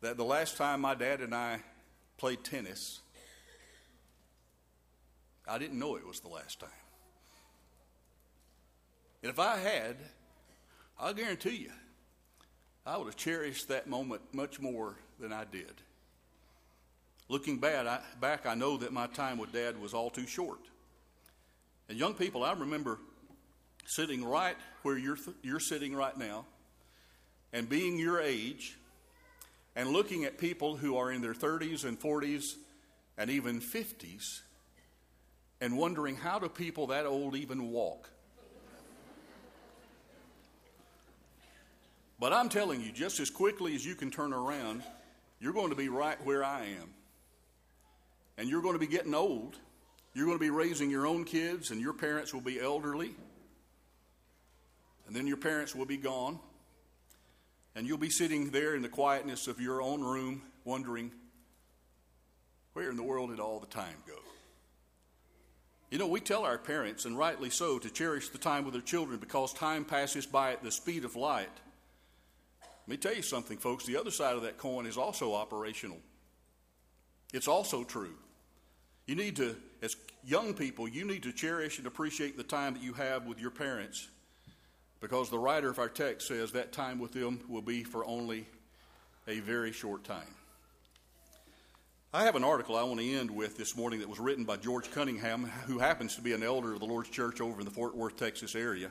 that 0.00 0.16
the 0.16 0.24
last 0.24 0.56
time 0.56 0.80
my 0.80 0.94
dad 0.94 1.20
and 1.20 1.34
I 1.34 1.60
played 2.18 2.44
tennis, 2.44 3.00
I 5.48 5.58
didn't 5.58 5.78
know 5.78 5.96
it 5.96 6.06
was 6.06 6.20
the 6.20 6.28
last 6.28 6.60
time. 6.60 6.70
And 9.22 9.30
if 9.30 9.38
I 9.38 9.56
had, 9.56 9.96
I'll 10.98 11.14
guarantee 11.14 11.56
you, 11.56 11.72
I 12.86 12.98
would 12.98 13.06
have 13.06 13.16
cherished 13.16 13.68
that 13.68 13.86
moment 13.86 14.20
much 14.32 14.60
more 14.60 14.96
than 15.18 15.32
I 15.32 15.44
did. 15.44 15.72
Looking 17.28 17.58
back, 17.58 17.86
I, 17.86 18.00
back, 18.20 18.46
I 18.46 18.54
know 18.54 18.76
that 18.78 18.92
my 18.92 19.06
time 19.06 19.38
with 19.38 19.52
Dad 19.52 19.80
was 19.80 19.94
all 19.94 20.10
too 20.10 20.26
short. 20.26 20.58
And 21.88 21.98
young 21.98 22.14
people, 22.14 22.44
I 22.44 22.52
remember 22.52 22.98
sitting 23.86 24.24
right 24.24 24.56
where 24.82 24.98
you're, 24.98 25.16
th- 25.16 25.36
you're 25.42 25.60
sitting 25.60 25.94
right 25.94 26.16
now 26.16 26.44
and 27.52 27.68
being 27.68 27.98
your 27.98 28.20
age 28.20 28.76
and 29.76 29.90
looking 29.90 30.24
at 30.24 30.38
people 30.38 30.76
who 30.76 30.96
are 30.96 31.10
in 31.10 31.20
their 31.20 31.34
30s 31.34 31.84
and 31.84 31.98
40s 32.00 32.44
and 33.18 33.30
even 33.30 33.60
50s 33.60 34.40
and 35.60 35.76
wondering 35.76 36.16
how 36.16 36.38
do 36.38 36.48
people 36.48 36.88
that 36.88 37.06
old 37.06 37.36
even 37.36 37.70
walk? 37.70 38.10
But 42.20 42.32
I'm 42.32 42.48
telling 42.48 42.80
you, 42.80 42.92
just 42.92 43.20
as 43.20 43.28
quickly 43.28 43.74
as 43.74 43.84
you 43.84 43.94
can 43.94 44.10
turn 44.10 44.32
around, 44.32 44.82
you're 45.40 45.52
going 45.52 45.70
to 45.70 45.76
be 45.76 45.88
right 45.88 46.16
where 46.24 46.44
I 46.44 46.64
am. 46.80 46.93
And 48.36 48.48
you're 48.48 48.62
going 48.62 48.74
to 48.74 48.80
be 48.80 48.86
getting 48.86 49.14
old. 49.14 49.56
You're 50.14 50.26
going 50.26 50.38
to 50.38 50.44
be 50.44 50.50
raising 50.50 50.90
your 50.90 51.06
own 51.06 51.24
kids, 51.24 51.70
and 51.70 51.80
your 51.80 51.92
parents 51.92 52.32
will 52.32 52.40
be 52.40 52.60
elderly. 52.60 53.14
And 55.06 55.14
then 55.14 55.26
your 55.26 55.36
parents 55.36 55.74
will 55.74 55.86
be 55.86 55.96
gone. 55.96 56.38
And 57.74 57.86
you'll 57.86 57.98
be 57.98 58.10
sitting 58.10 58.50
there 58.50 58.74
in 58.76 58.82
the 58.82 58.88
quietness 58.88 59.48
of 59.48 59.60
your 59.60 59.82
own 59.82 60.02
room, 60.02 60.42
wondering, 60.64 61.10
where 62.72 62.90
in 62.90 62.96
the 62.96 63.02
world 63.02 63.30
did 63.30 63.40
all 63.40 63.58
the 63.58 63.66
time 63.66 63.96
go? 64.06 64.14
You 65.90 65.98
know, 65.98 66.06
we 66.06 66.20
tell 66.20 66.44
our 66.44 66.58
parents, 66.58 67.04
and 67.04 67.16
rightly 67.16 67.50
so, 67.50 67.78
to 67.78 67.90
cherish 67.90 68.30
the 68.30 68.38
time 68.38 68.64
with 68.64 68.74
their 68.74 68.82
children 68.82 69.18
because 69.18 69.52
time 69.52 69.84
passes 69.84 70.26
by 70.26 70.52
at 70.52 70.62
the 70.62 70.72
speed 70.72 71.04
of 71.04 71.14
light. 71.14 71.48
Let 72.60 72.88
me 72.88 72.96
tell 72.96 73.14
you 73.14 73.22
something, 73.22 73.58
folks. 73.58 73.86
The 73.86 73.96
other 73.96 74.10
side 74.10 74.36
of 74.36 74.42
that 74.42 74.58
coin 74.58 74.86
is 74.86 74.96
also 74.96 75.34
operational. 75.34 75.98
It's 77.32 77.48
also 77.48 77.84
true. 77.84 78.14
You 79.06 79.14
need 79.14 79.36
to, 79.36 79.56
as 79.82 79.96
young 80.24 80.54
people, 80.54 80.88
you 80.88 81.04
need 81.04 81.24
to 81.24 81.32
cherish 81.32 81.78
and 81.78 81.86
appreciate 81.86 82.36
the 82.36 82.42
time 82.42 82.74
that 82.74 82.82
you 82.82 82.94
have 82.94 83.26
with 83.26 83.38
your 83.38 83.50
parents 83.50 84.08
because 85.00 85.28
the 85.28 85.38
writer 85.38 85.68
of 85.68 85.78
our 85.78 85.90
text 85.90 86.28
says 86.28 86.52
that 86.52 86.72
time 86.72 86.98
with 86.98 87.12
them 87.12 87.40
will 87.46 87.60
be 87.60 87.84
for 87.84 88.04
only 88.06 88.46
a 89.28 89.40
very 89.40 89.72
short 89.72 90.02
time. 90.04 90.34
I 92.14 92.24
have 92.24 92.36
an 92.36 92.44
article 92.44 92.76
I 92.76 92.84
want 92.84 93.00
to 93.00 93.12
end 93.12 93.30
with 93.30 93.58
this 93.58 93.76
morning 93.76 94.00
that 94.00 94.08
was 94.08 94.20
written 94.20 94.44
by 94.44 94.56
George 94.56 94.90
Cunningham, 94.92 95.44
who 95.66 95.78
happens 95.78 96.14
to 96.14 96.22
be 96.22 96.32
an 96.32 96.42
elder 96.42 96.72
of 96.72 96.80
the 96.80 96.86
Lord's 96.86 97.10
Church 97.10 97.40
over 97.42 97.58
in 97.60 97.66
the 97.66 97.72
Fort 97.72 97.94
Worth, 97.94 98.16
Texas 98.16 98.54
area. 98.54 98.90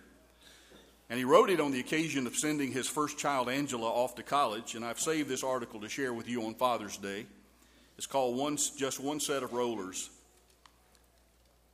And 1.09 1.17
he 1.17 1.25
wrote 1.25 1.49
it 1.49 1.59
on 1.59 1.71
the 1.71 1.79
occasion 1.79 2.27
of 2.27 2.35
sending 2.35 2.71
his 2.71 2.87
first 2.87 3.17
child, 3.17 3.49
Angela, 3.49 3.89
off 3.89 4.15
to 4.15 4.23
college. 4.23 4.75
And 4.75 4.83
I've 4.85 4.99
saved 4.99 5.29
this 5.29 5.43
article 5.43 5.79
to 5.79 5.89
share 5.89 6.13
with 6.13 6.27
you 6.27 6.45
on 6.45 6.53
Father's 6.53 6.97
Day. 6.97 7.25
It's 7.97 8.07
called 8.07 8.37
one, 8.37 8.57
Just 8.77 8.99
One 8.99 9.19
Set 9.19 9.43
of 9.43 9.53
Rollers. 9.53 10.09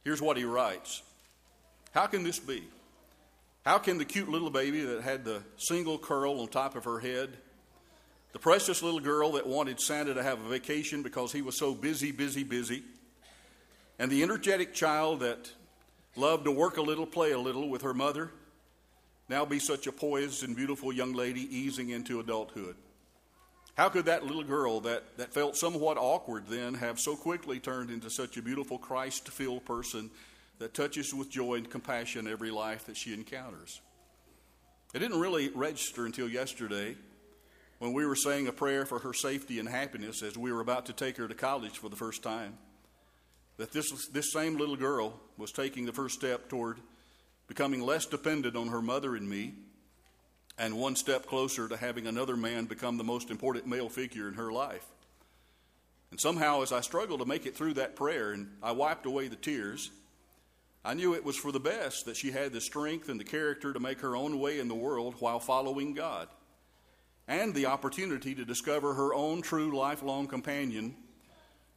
Here's 0.03 0.21
what 0.21 0.38
he 0.38 0.43
writes 0.43 1.01
How 1.93 2.08
can 2.08 2.23
this 2.23 2.39
be? 2.39 2.63
How 3.65 3.77
can 3.77 3.97
the 3.97 4.05
cute 4.05 4.29
little 4.29 4.49
baby 4.49 4.82
that 4.82 5.01
had 5.01 5.25
the 5.25 5.43
single 5.58 5.97
curl 5.97 6.39
on 6.39 6.47
top 6.47 6.75
of 6.75 6.86
her 6.86 6.99
head, 6.99 7.38
the 8.32 8.39
precious 8.39 8.82
little 8.82 8.99
girl 8.99 9.34
that 9.34 9.45
wanted 9.45 9.79
Santa 9.79 10.13
to 10.13 10.23
have 10.23 10.39
a 10.43 10.49
vacation 10.49 11.03
because 11.03 11.32
he 11.32 11.41
was 11.41 11.58
so 11.58 11.73
busy, 11.73 12.12
busy, 12.12 12.43
busy, 12.43 12.84
and 13.97 14.10
the 14.10 14.23
energetic 14.23 14.73
child 14.73 15.19
that 15.19 15.51
loved 16.15 16.45
to 16.45 16.51
work 16.51 16.77
a 16.77 16.82
little, 16.82 17.05
play 17.05 17.32
a 17.32 17.39
little 17.39 17.69
with 17.69 17.82
her 17.82 17.93
mother, 17.93 18.32
now 19.27 19.45
be 19.45 19.60
such 19.60 19.88
a 19.88 19.91
poised 19.91 20.43
and 20.43 20.55
beautiful 20.55 20.91
young 20.91 21.13
lady 21.13 21.41
easing 21.55 21.89
into 21.89 22.19
adulthood? 22.19 22.75
How 23.79 23.87
could 23.87 24.07
that 24.07 24.25
little 24.25 24.43
girl 24.43 24.81
that, 24.81 25.15
that 25.15 25.33
felt 25.33 25.55
somewhat 25.55 25.97
awkward 25.97 26.47
then 26.47 26.73
have 26.73 26.99
so 26.99 27.15
quickly 27.15 27.61
turned 27.61 27.89
into 27.89 28.09
such 28.09 28.35
a 28.35 28.41
beautiful 28.41 28.77
Christ 28.77 29.29
filled 29.29 29.63
person 29.63 30.11
that 30.57 30.73
touches 30.73 31.13
with 31.13 31.29
joy 31.29 31.53
and 31.53 31.69
compassion 31.69 32.27
every 32.27 32.51
life 32.51 32.87
that 32.87 32.97
she 32.97 33.13
encounters? 33.13 33.79
It 34.93 34.99
didn't 34.99 35.21
really 35.21 35.47
register 35.55 36.05
until 36.05 36.27
yesterday 36.27 36.97
when 37.77 37.93
we 37.93 38.05
were 38.05 38.17
saying 38.17 38.49
a 38.49 38.51
prayer 38.51 38.85
for 38.85 38.99
her 38.99 39.13
safety 39.13 39.59
and 39.59 39.69
happiness 39.69 40.23
as 40.23 40.37
we 40.37 40.51
were 40.51 40.59
about 40.59 40.87
to 40.87 40.93
take 40.93 41.15
her 41.15 41.29
to 41.29 41.33
college 41.33 41.77
for 41.77 41.87
the 41.87 41.95
first 41.95 42.21
time 42.21 42.57
that 43.55 43.71
this, 43.71 43.89
this 44.09 44.33
same 44.33 44.57
little 44.57 44.75
girl 44.75 45.17
was 45.37 45.53
taking 45.53 45.85
the 45.85 45.93
first 45.93 46.15
step 46.15 46.49
toward 46.49 46.79
becoming 47.47 47.79
less 47.79 48.05
dependent 48.05 48.57
on 48.57 48.67
her 48.67 48.81
mother 48.81 49.15
and 49.15 49.29
me, 49.29 49.53
and 50.59 50.77
one 50.77 50.95
step 50.95 51.25
closer 51.25 51.69
to 51.69 51.77
having 51.77 52.05
another 52.05 52.35
man 52.35 52.65
become 52.65 52.97
the 52.97 53.03
most 53.03 53.31
important 53.31 53.65
male 53.65 53.89
figure 53.89 54.27
in 54.27 54.33
her 54.33 54.51
life. 54.51 54.85
And 56.11 56.19
somehow, 56.19 56.61
as 56.61 56.73
I 56.73 56.81
struggled 56.81 57.21
to 57.21 57.25
make 57.25 57.45
it 57.45 57.55
through 57.55 57.75
that 57.75 57.95
prayer 57.95 58.33
and 58.33 58.51
I 58.61 58.73
wiped 58.73 59.05
away 59.05 59.29
the 59.29 59.37
tears, 59.37 59.89
I 60.83 60.93
knew 60.95 61.13
it 61.13 61.23
was 61.23 61.37
for 61.37 61.51
the 61.51 61.59
best 61.59 62.05
that 62.05 62.17
she 62.17 62.31
had 62.31 62.51
the 62.51 62.59
strength 62.61 63.09
and 63.09 63.19
the 63.19 63.25
character 63.25 63.71
to 63.71 63.79
make 63.79 64.01
her 64.01 64.15
own 64.15 64.39
way 64.39 64.59
in 64.59 64.67
the 64.67 64.75
world 64.75 65.15
while 65.19 65.39
following 65.39 65.93
God, 65.93 66.27
and 67.27 67.53
the 67.53 67.67
opportunity 67.67 68.35
to 68.35 68.43
discover 68.43 68.93
her 68.93 69.13
own 69.13 69.41
true 69.41 69.77
lifelong 69.77 70.27
companion 70.27 70.95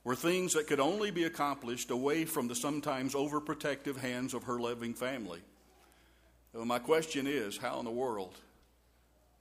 were 0.03 0.17
things 0.17 0.55
that 0.55 0.67
could 0.67 0.81
only 0.81 1.13
be 1.13 1.25
accomplished 1.25 1.91
away 1.91 2.25
from 2.25 2.49
the 2.49 2.55
sometimes 2.55 3.15
overprotective 3.15 3.99
hands 3.99 4.35
of 4.35 4.45
her 4.45 4.59
loving 4.59 4.95
family. 4.95 5.41
My 6.55 6.81
question 6.81 7.27
is 7.29 7.59
how 7.59 7.79
in 7.79 7.85
the 7.85 7.91
world 7.91 8.37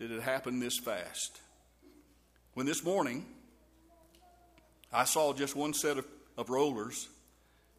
did 0.01 0.09
it 0.09 0.23
happen 0.23 0.59
this 0.59 0.79
fast? 0.79 1.39
When 2.55 2.65
this 2.65 2.83
morning 2.83 3.23
I 4.91 5.03
saw 5.03 5.31
just 5.31 5.55
one 5.55 5.75
set 5.75 5.99
of, 5.99 6.07
of 6.39 6.49
rollers 6.49 7.07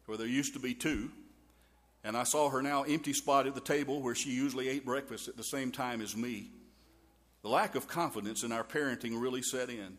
where 0.05 0.17
there 0.17 0.25
used 0.25 0.53
to 0.53 0.59
be 0.61 0.73
two, 0.73 1.11
and 2.01 2.15
I 2.15 2.23
saw 2.23 2.49
her 2.49 2.61
now 2.61 2.83
empty 2.83 3.11
spot 3.11 3.45
at 3.45 3.55
the 3.55 3.59
table 3.59 4.01
where 4.01 4.15
she 4.15 4.29
usually 4.29 4.69
ate 4.69 4.85
breakfast 4.85 5.27
at 5.27 5.35
the 5.35 5.43
same 5.43 5.69
time 5.69 5.99
as 5.99 6.15
me. 6.15 6.49
The 7.41 7.49
lack 7.49 7.75
of 7.75 7.89
confidence 7.89 8.43
in 8.43 8.53
our 8.53 8.63
parenting 8.63 9.21
really 9.21 9.41
set 9.41 9.69
in. 9.69 9.97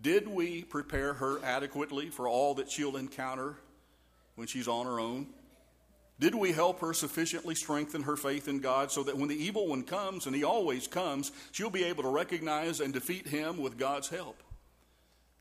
Did 0.00 0.26
we 0.26 0.64
prepare 0.64 1.14
her 1.14 1.38
adequately 1.44 2.10
for 2.10 2.26
all 2.26 2.54
that 2.54 2.68
she'll 2.68 2.96
encounter 2.96 3.54
when 4.34 4.48
she's 4.48 4.66
on 4.66 4.86
her 4.86 4.98
own? 4.98 5.28
Did 6.20 6.34
we 6.34 6.50
help 6.50 6.80
her 6.80 6.92
sufficiently 6.92 7.54
strengthen 7.54 8.02
her 8.02 8.16
faith 8.16 8.48
in 8.48 8.58
God 8.58 8.90
so 8.90 9.04
that 9.04 9.16
when 9.16 9.28
the 9.28 9.40
evil 9.40 9.68
one 9.68 9.84
comes, 9.84 10.26
and 10.26 10.34
he 10.34 10.42
always 10.42 10.88
comes, 10.88 11.30
she'll 11.52 11.70
be 11.70 11.84
able 11.84 12.02
to 12.02 12.08
recognize 12.08 12.80
and 12.80 12.92
defeat 12.92 13.28
him 13.28 13.58
with 13.58 13.78
God's 13.78 14.08
help? 14.08 14.42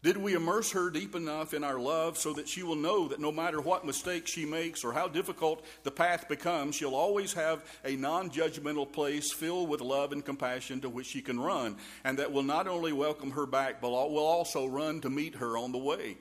Did 0.03 0.17
we 0.17 0.35
immerse 0.35 0.71
her 0.73 0.91
deep 0.91 1.15
enough 1.15 1.55
in 1.55 1.63
our 1.63 1.79
love 1.79 2.19
so 2.19 2.31
that 2.33 2.47
she 2.47 2.61
will 2.61 2.75
know 2.75 3.07
that 3.07 3.19
no 3.19 3.31
matter 3.31 3.59
what 3.59 3.85
mistakes 3.85 4.29
she 4.29 4.45
makes 4.45 4.83
or 4.83 4.93
how 4.93 5.07
difficult 5.07 5.65
the 5.81 5.89
path 5.89 6.29
becomes, 6.29 6.75
she'll 6.75 6.93
always 6.93 7.33
have 7.33 7.65
a 7.83 7.95
non 7.95 8.29
judgmental 8.29 8.89
place 8.89 9.33
filled 9.33 9.69
with 9.69 9.81
love 9.81 10.11
and 10.11 10.23
compassion 10.23 10.79
to 10.81 10.89
which 10.89 11.07
she 11.07 11.23
can 11.23 11.39
run, 11.39 11.77
and 12.03 12.19
that 12.19 12.31
will 12.31 12.43
not 12.43 12.67
only 12.67 12.93
welcome 12.93 13.31
her 13.31 13.47
back, 13.47 13.81
but 13.81 13.89
will 13.89 14.19
also 14.19 14.67
run 14.67 15.01
to 15.01 15.09
meet 15.09 15.33
her 15.35 15.57
on 15.57 15.71
the 15.71 15.77
way? 15.79 16.17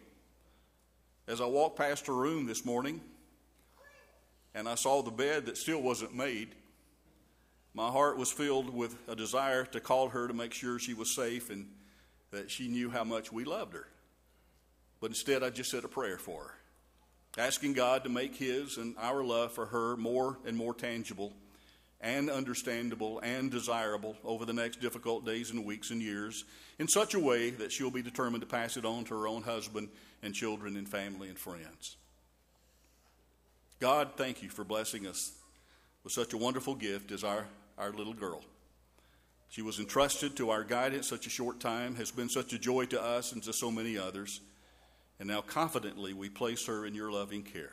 As 1.29 1.43
I 1.43 1.47
walked 1.47 1.77
past 1.77 2.07
her 2.07 2.15
room 2.15 2.47
this 2.47 2.65
morning, 2.65 3.03
and 4.57 4.67
I 4.67 4.75
saw 4.75 5.03
the 5.03 5.11
bed 5.11 5.47
that 5.47 5.59
still 5.59 5.83
wasn't 5.83 6.17
made, 6.17 6.49
my 7.75 7.91
heart 7.91 8.17
was 8.17 8.33
filled 8.33 8.71
with 8.71 8.97
a 9.07 9.15
desire 9.15 9.67
to 9.67 9.81
call 9.81 10.09
her 10.09 10.27
to 10.27 10.33
make 10.33 10.55
sure 10.55 10.79
she 10.79 10.95
was 10.95 11.15
safe 11.15 11.51
and 11.51 11.69
that 12.31 12.51
she 12.51 12.67
knew 12.67 12.89
how 12.89 13.05
much 13.05 13.31
we 13.31 13.45
loved 13.45 13.75
her. 13.75 13.87
But 14.99 15.11
instead, 15.11 15.43
I 15.43 15.51
just 15.51 15.71
said 15.71 15.85
a 15.85 15.89
prayer 15.89 16.17
for 16.17 16.41
her, 16.45 17.43
asking 17.43 17.75
God 17.75 18.05
to 18.05 18.09
make 18.09 18.35
His 18.35 18.79
and 18.79 18.95
our 18.99 19.23
love 19.23 19.53
for 19.53 19.67
her 19.67 19.95
more 19.99 20.39
and 20.47 20.57
more 20.57 20.73
tangible 20.73 21.35
and 22.01 22.31
understandable 22.31 23.19
and 23.19 23.51
desirable 23.51 24.17
over 24.25 24.47
the 24.47 24.55
next 24.55 24.81
difficult 24.81 25.27
days 25.27 25.51
and 25.51 25.67
weeks 25.67 25.91
and 25.91 26.01
years 26.01 26.47
in 26.79 26.89
such 26.89 27.13
a 27.13 27.21
way 27.21 27.51
that 27.51 27.73
she'll 27.73 27.91
be 27.91 28.03
determined 28.03 28.41
to 28.41 28.49
pass 28.49 28.79
it 28.79 28.87
on 28.87 29.05
to 29.05 29.15
her 29.15 29.29
own 29.29 29.43
husband 29.43 29.91
and 30.23 30.35
children 30.35 30.79
and 30.79 30.89
family 30.89 31.29
and 31.29 31.39
friends. 31.39 31.99
God, 33.79 34.13
thank 34.17 34.43
you 34.43 34.49
for 34.49 34.65
blessing 34.65 35.07
us 35.07 35.33
with 36.03 36.13
such 36.13 36.33
a 36.33 36.39
wonderful 36.39 36.75
gift 36.75 37.13
as 37.13 37.23
our, 37.23 37.47
our 37.77 37.93
little 37.93 38.15
girl. 38.15 38.43
She 39.49 39.61
was 39.61 39.79
entrusted 39.79 40.37
to 40.37 40.51
our 40.51 40.65
guidance 40.65 41.07
such 41.07 41.27
a 41.27 41.31
short 41.31 41.61
time, 41.61 41.95
has 41.97 42.11
been 42.11 42.29
such 42.29 42.53
a 42.53 42.59
joy 42.59 42.87
to 42.87 43.03
us 43.03 43.33
and 43.33 43.43
to 43.43 43.53
so 43.53 43.71
many 43.71 43.99
others. 43.99 44.41
and 45.19 45.29
now 45.29 45.41
confidently 45.41 46.13
we 46.13 46.29
place 46.29 46.67
her 46.67 46.87
in 46.87 46.95
your 46.95 47.11
loving 47.11 47.43
care. 47.43 47.73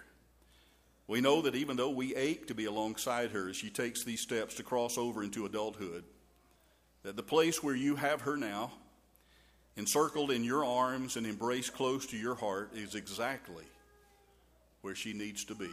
We 1.07 1.21
know 1.21 1.41
that 1.41 1.55
even 1.55 1.75
though 1.75 1.89
we 1.89 2.15
ache 2.15 2.47
to 2.47 2.55
be 2.55 2.65
alongside 2.65 3.31
her 3.31 3.49
as 3.49 3.55
she 3.57 3.69
takes 3.69 4.03
these 4.03 4.21
steps 4.21 4.55
to 4.55 4.63
cross 4.63 4.97
over 4.97 5.23
into 5.23 5.45
adulthood, 5.45 6.03
that 7.03 7.17
the 7.17 7.23
place 7.23 7.61
where 7.61 7.75
you 7.75 7.95
have 7.95 8.21
her 8.21 8.37
now, 8.37 8.71
encircled 9.75 10.31
in 10.31 10.43
your 10.43 10.63
arms 10.63 11.17
and 11.17 11.25
embraced 11.25 11.73
close 11.73 12.05
to 12.07 12.17
your 12.17 12.35
heart, 12.35 12.71
is 12.73 12.95
exactly 12.95 13.65
where 14.81 14.95
she 14.95 15.13
needs 15.13 15.43
to 15.45 15.55
be. 15.55 15.69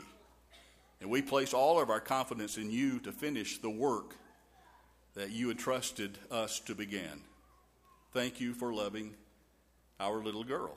And 1.01 1.11
we 1.11 1.23
place 1.23 1.55
all 1.55 1.81
of 1.81 1.91
our 1.91 2.01
confidence 2.01 2.59
in 2.59 2.71
you 2.71 2.99
to 3.01 3.13
finish 3.13 3.59
the 3.59 3.71
work 3.71 4.15
that 5.15 5.31
you 5.31 5.51
entrusted 5.51 6.19
us 6.31 6.61
to 6.61 6.75
begin. 6.75 7.23
Thank 8.13 8.41
you 8.41 8.53
for 8.55 8.73
loving 8.73 9.15
our 9.99 10.23
little 10.23 10.45
girl. 10.45 10.77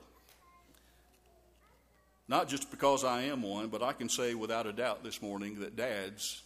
Not 2.28 2.48
just 2.48 2.72
because 2.72 3.04
I 3.04 3.24
am 3.24 3.42
one, 3.42 3.68
but 3.68 3.84
I 3.84 3.94
can 3.94 4.08
say 4.08 4.34
without 4.34 4.66
a 4.66 4.74
doubt 4.74 5.04
this 5.04 5.22
morning 5.22 5.60
that 5.60 5.76
dads 5.76 6.42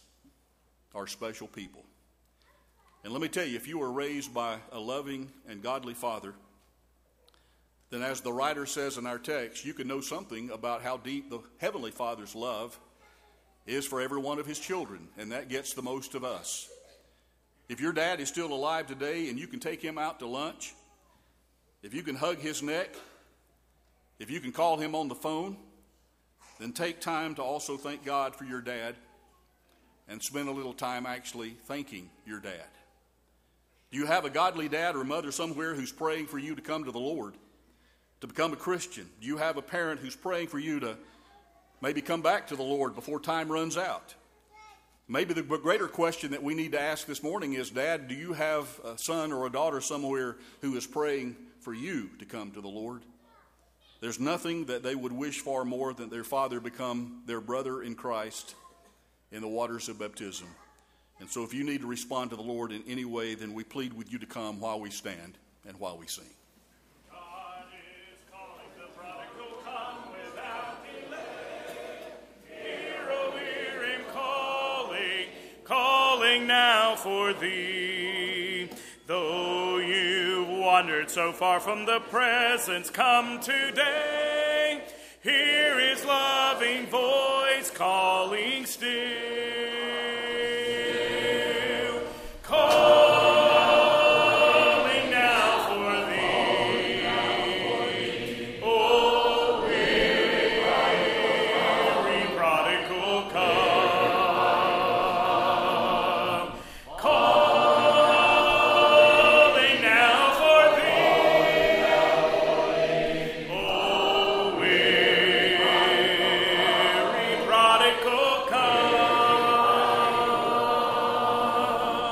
are 0.94 1.06
special 1.06 1.46
people. 1.46 1.82
And 3.04 3.12
let 3.12 3.22
me 3.22 3.28
tell 3.28 3.46
you, 3.46 3.56
if 3.56 3.68
you 3.68 3.78
were 3.78 3.92
raised 3.92 4.34
by 4.34 4.58
a 4.72 4.80
loving 4.80 5.30
and 5.48 5.62
godly 5.62 5.94
father, 5.94 6.34
then 7.90 8.02
as 8.02 8.20
the 8.20 8.32
writer 8.32 8.66
says 8.66 8.98
in 8.98 9.06
our 9.06 9.18
text, 9.18 9.64
you 9.64 9.72
can 9.72 9.86
know 9.86 10.00
something 10.00 10.50
about 10.50 10.82
how 10.82 10.96
deep 10.96 11.30
the 11.30 11.40
Heavenly 11.58 11.92
Father's 11.92 12.34
love 12.34 12.78
is 13.68 13.86
for 13.86 14.00
every 14.00 14.18
one 14.18 14.38
of 14.38 14.46
his 14.46 14.58
children, 14.58 15.08
and 15.18 15.30
that 15.32 15.48
gets 15.48 15.74
the 15.74 15.82
most 15.82 16.14
of 16.14 16.24
us. 16.24 16.68
If 17.68 17.80
your 17.80 17.92
dad 17.92 18.18
is 18.18 18.28
still 18.28 18.52
alive 18.52 18.86
today 18.86 19.28
and 19.28 19.38
you 19.38 19.46
can 19.46 19.60
take 19.60 19.82
him 19.82 19.98
out 19.98 20.20
to 20.20 20.26
lunch, 20.26 20.74
if 21.82 21.92
you 21.92 22.02
can 22.02 22.16
hug 22.16 22.38
his 22.38 22.62
neck, 22.62 22.96
if 24.18 24.30
you 24.30 24.40
can 24.40 24.52
call 24.52 24.78
him 24.78 24.94
on 24.94 25.08
the 25.08 25.14
phone, 25.14 25.58
then 26.58 26.72
take 26.72 27.00
time 27.00 27.34
to 27.34 27.42
also 27.42 27.76
thank 27.76 28.04
God 28.04 28.34
for 28.34 28.44
your 28.44 28.62
dad 28.62 28.96
and 30.08 30.22
spend 30.22 30.48
a 30.48 30.52
little 30.52 30.72
time 30.72 31.04
actually 31.04 31.50
thanking 31.66 32.08
your 32.26 32.40
dad. 32.40 32.66
Do 33.90 33.98
you 33.98 34.06
have 34.06 34.24
a 34.24 34.30
godly 34.30 34.68
dad 34.68 34.96
or 34.96 35.04
mother 35.04 35.30
somewhere 35.30 35.74
who's 35.74 35.92
praying 35.92 36.26
for 36.26 36.38
you 36.38 36.54
to 36.54 36.62
come 36.62 36.84
to 36.84 36.90
the 36.90 36.98
Lord, 36.98 37.34
to 38.22 38.26
become 38.26 38.54
a 38.54 38.56
Christian? 38.56 39.08
Do 39.20 39.26
you 39.26 39.36
have 39.36 39.58
a 39.58 39.62
parent 39.62 40.00
who's 40.00 40.16
praying 40.16 40.48
for 40.48 40.58
you 40.58 40.80
to 40.80 40.96
maybe 41.80 42.00
come 42.00 42.22
back 42.22 42.48
to 42.48 42.56
the 42.56 42.62
Lord 42.62 42.94
before 42.94 43.20
time 43.20 43.50
runs 43.50 43.76
out? 43.76 44.14
Maybe 45.10 45.32
the 45.32 45.42
greater 45.42 45.88
question 45.88 46.32
that 46.32 46.42
we 46.42 46.54
need 46.54 46.72
to 46.72 46.80
ask 46.80 47.06
this 47.06 47.22
morning 47.22 47.54
is 47.54 47.70
Dad, 47.70 48.08
do 48.08 48.14
you 48.14 48.34
have 48.34 48.68
a 48.84 48.98
son 48.98 49.32
or 49.32 49.46
a 49.46 49.50
daughter 49.50 49.80
somewhere 49.80 50.36
who 50.60 50.76
is 50.76 50.86
praying 50.86 51.34
for 51.60 51.72
you 51.72 52.10
to 52.18 52.26
come 52.26 52.50
to 52.50 52.60
the 52.60 52.68
Lord? 52.68 53.02
There's 54.00 54.20
nothing 54.20 54.66
that 54.66 54.82
they 54.82 54.94
would 54.94 55.12
wish 55.12 55.40
far 55.40 55.64
more 55.64 55.94
than 55.94 56.10
their 56.10 56.24
father 56.24 56.60
become 56.60 57.22
their 57.26 57.40
brother 57.40 57.82
in 57.82 57.94
Christ 57.94 58.54
in 59.32 59.40
the 59.40 59.48
waters 59.48 59.88
of 59.88 59.98
baptism. 59.98 60.46
And 61.20 61.28
so, 61.28 61.42
if 61.42 61.52
you 61.52 61.64
need 61.64 61.80
to 61.80 61.86
respond 61.88 62.30
to 62.30 62.36
the 62.36 62.42
Lord 62.42 62.70
in 62.70 62.84
any 62.86 63.04
way, 63.04 63.34
then 63.34 63.54
we 63.54 63.64
plead 63.64 63.92
with 63.92 64.12
you 64.12 64.18
to 64.20 64.26
come 64.26 64.60
while 64.60 64.78
we 64.78 64.90
stand 64.90 65.36
and 65.66 65.78
while 65.80 65.98
we 65.98 66.06
sing. 66.06 66.30
Calling 76.38 76.46
now 76.46 76.94
for 76.94 77.32
thee. 77.32 78.68
Though 79.06 79.78
you've 79.78 80.48
wandered 80.48 81.10
so 81.10 81.32
far 81.32 81.60
from 81.60 81.86
the 81.86 82.00
presence, 82.10 82.90
come 82.90 83.40
today. 83.40 84.82
Hear 85.22 85.80
his 85.80 86.04
loving 86.04 86.86
voice 86.86 87.70
calling 87.74 88.66
still. 88.66 89.27